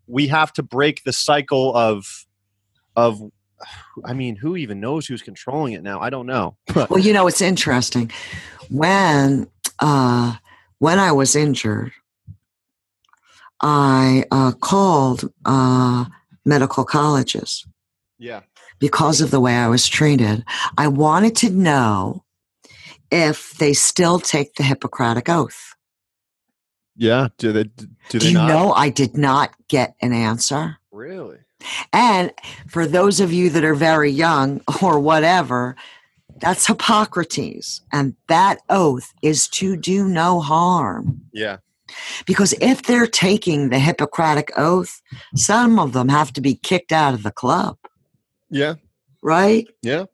we 0.06 0.28
have 0.28 0.52
to 0.54 0.62
break 0.62 1.02
the 1.04 1.12
cycle 1.12 1.74
of 1.76 2.24
of 2.96 3.20
i 4.04 4.12
mean 4.12 4.36
who 4.36 4.56
even 4.56 4.80
knows 4.80 5.06
who's 5.06 5.22
controlling 5.22 5.72
it 5.74 5.82
now 5.82 6.00
i 6.00 6.10
don't 6.10 6.26
know 6.26 6.56
Well, 6.74 6.98
you 6.98 7.12
know, 7.12 7.26
it's 7.26 7.40
interesting. 7.40 8.10
When 8.70 9.48
uh, 9.80 10.34
when 10.78 10.98
I 10.98 11.12
was 11.12 11.34
injured, 11.34 11.92
I 13.60 14.24
uh, 14.30 14.52
called 14.52 15.30
uh, 15.44 16.04
medical 16.44 16.84
colleges 16.84 17.66
yeah 18.18 18.40
because 18.78 19.20
of 19.20 19.30
the 19.30 19.40
way 19.40 19.54
I 19.56 19.68
was 19.68 19.88
treated. 19.88 20.44
I 20.76 20.88
wanted 20.88 21.34
to 21.36 21.50
know 21.50 22.24
if 23.10 23.54
they 23.58 23.72
still 23.72 24.20
take 24.20 24.54
the 24.54 24.62
Hippocratic 24.62 25.28
Oath. 25.28 25.74
yeah 26.96 27.28
do 27.38 27.52
they 27.52 27.64
do 28.10 28.18
Do 28.18 28.28
you 28.28 28.34
not 28.34 28.48
know 28.48 28.72
I 28.72 28.90
did 28.90 29.16
not 29.16 29.50
get 29.68 29.94
an 30.00 30.12
answer? 30.12 30.76
really 30.92 31.38
And 31.92 32.32
for 32.68 32.86
those 32.86 33.20
of 33.20 33.32
you 33.32 33.50
that 33.50 33.64
are 33.64 33.74
very 33.74 34.10
young 34.10 34.60
or 34.82 34.98
whatever, 35.00 35.76
that's 36.40 36.66
Hippocrates. 36.66 37.80
And 37.92 38.14
that 38.28 38.60
oath 38.70 39.12
is 39.22 39.48
to 39.48 39.76
do 39.76 40.06
no 40.08 40.40
harm. 40.40 41.20
yeah 41.32 41.56
Because 42.26 42.54
if 42.60 42.82
they're 42.82 43.06
taking 43.08 43.70
the 43.70 43.78
Hippocratic 43.78 44.50
oath, 44.56 45.00
some 45.34 45.78
of 45.78 45.92
them 45.94 46.08
have 46.08 46.32
to 46.34 46.40
be 46.40 46.54
kicked 46.54 46.92
out 46.92 47.14
of 47.14 47.22
the 47.22 47.32
club, 47.32 47.76
yeah 48.50 48.74
right? 49.22 49.66
yeah 49.82 50.04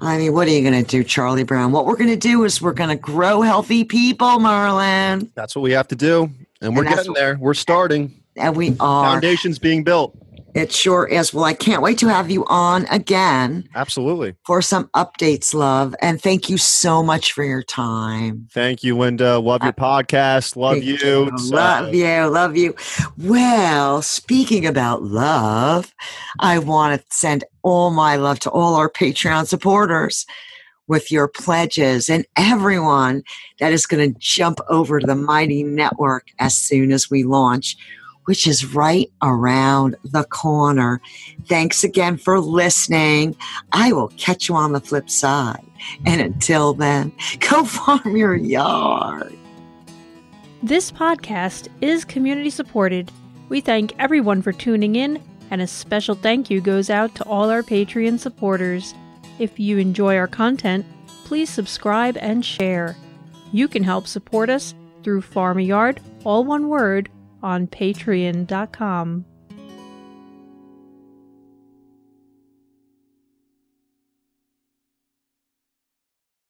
I 0.00 0.16
mean, 0.16 0.32
what 0.32 0.46
are 0.48 0.50
you 0.50 0.62
going 0.62 0.82
to 0.84 0.88
do, 0.88 1.04
Charlie 1.04 1.42
Brown? 1.42 1.70
What 1.72 1.84
we're 1.86 1.96
going 1.96 2.08
to 2.10 2.16
do 2.16 2.44
is 2.44 2.62
we're 2.62 2.72
going 2.72 2.88
to 2.90 2.96
grow 2.96 3.42
healthy 3.42 3.84
people, 3.84 4.38
Merlin. 4.40 5.30
that's 5.34 5.54
what 5.56 5.62
we 5.62 5.72
have 5.72 5.88
to 5.88 5.96
do 5.96 6.30
and 6.60 6.76
we're 6.76 6.84
And 6.84 6.94
getting 6.94 7.12
there 7.14 7.36
we're 7.40 7.54
starting 7.54 8.12
And 8.36 8.56
we 8.56 8.76
are. 8.80 9.04
foundation's 9.04 9.58
being 9.58 9.84
built 9.84 10.16
It 10.54 10.70
sure 10.72 11.06
is. 11.06 11.32
Well, 11.32 11.44
I 11.44 11.54
can't 11.54 11.82
wait 11.82 11.98
to 11.98 12.08
have 12.08 12.30
you 12.30 12.44
on 12.46 12.86
again 12.90 13.68
absolutely 13.74 14.34
for 14.44 14.60
some 14.60 14.88
updates, 14.88 15.54
love. 15.54 15.94
And 16.02 16.20
thank 16.20 16.50
you 16.50 16.58
so 16.58 17.02
much 17.02 17.32
for 17.32 17.44
your 17.44 17.62
time. 17.62 18.48
thank 18.52 18.84
you 18.84 18.96
linda 18.96 19.38
love 19.38 19.62
your 19.62 19.72
podcast 19.72 20.56
love 20.56 20.74
Thank 20.74 20.84
you 21.02 21.30
uh, 21.32 21.38
Love 21.44 21.94
you. 21.94 22.26
Love 22.26 22.56
you. 22.56 22.74
Well, 23.18 24.02
speaking 24.02 24.66
about 24.66 25.02
love, 25.02 25.94
I 26.40 26.58
want 26.58 27.00
to 27.00 27.06
send 27.16 27.44
all 27.62 27.90
my 27.90 28.16
love 28.16 28.38
to 28.40 28.50
all 28.50 28.74
our 28.74 28.90
Patreon 28.90 29.46
supporters 29.46 30.26
with 30.88 31.10
your 31.10 31.28
pledges 31.28 32.08
and 32.08 32.26
everyone 32.36 33.22
that 33.60 33.72
is 33.72 33.86
going 33.86 34.12
to 34.12 34.18
jump 34.18 34.58
over 34.68 35.00
to 35.00 35.06
the 35.06 35.14
Mighty 35.14 35.62
Network 35.62 36.28
as 36.38 36.56
soon 36.56 36.92
as 36.92 37.10
we 37.10 37.22
launch, 37.22 37.76
which 38.24 38.46
is 38.46 38.74
right 38.74 39.10
around 39.22 39.96
the 40.04 40.24
corner. 40.24 41.00
Thanks 41.46 41.84
again 41.84 42.16
for 42.16 42.40
listening. 42.40 43.36
I 43.72 43.92
will 43.92 44.08
catch 44.16 44.48
you 44.48 44.54
on 44.54 44.72
the 44.72 44.80
flip 44.80 45.10
side. 45.10 45.64
And 46.06 46.20
until 46.20 46.74
then, 46.74 47.12
go 47.40 47.64
farm 47.64 48.16
your 48.16 48.34
yard. 48.34 49.36
This 50.62 50.92
podcast 50.92 51.68
is 51.80 52.04
community 52.04 52.50
supported. 52.50 53.10
We 53.48 53.60
thank 53.60 53.92
everyone 53.98 54.42
for 54.42 54.52
tuning 54.52 54.94
in, 54.94 55.20
and 55.50 55.60
a 55.60 55.66
special 55.66 56.14
thank 56.14 56.50
you 56.50 56.60
goes 56.60 56.88
out 56.88 57.14
to 57.16 57.24
all 57.24 57.50
our 57.50 57.62
Patreon 57.62 58.20
supporters. 58.20 58.94
If 59.38 59.58
you 59.58 59.78
enjoy 59.78 60.16
our 60.16 60.28
content, 60.28 60.86
please 61.24 61.50
subscribe 61.50 62.16
and 62.20 62.44
share. 62.44 62.96
You 63.52 63.66
can 63.66 63.82
help 63.82 64.06
support 64.06 64.48
us 64.48 64.74
through 65.02 65.22
Farm-A-Yard, 65.22 66.00
all 66.24 66.44
one 66.44 66.68
word, 66.68 67.10
on 67.42 67.66
patreon.com. 67.66 69.24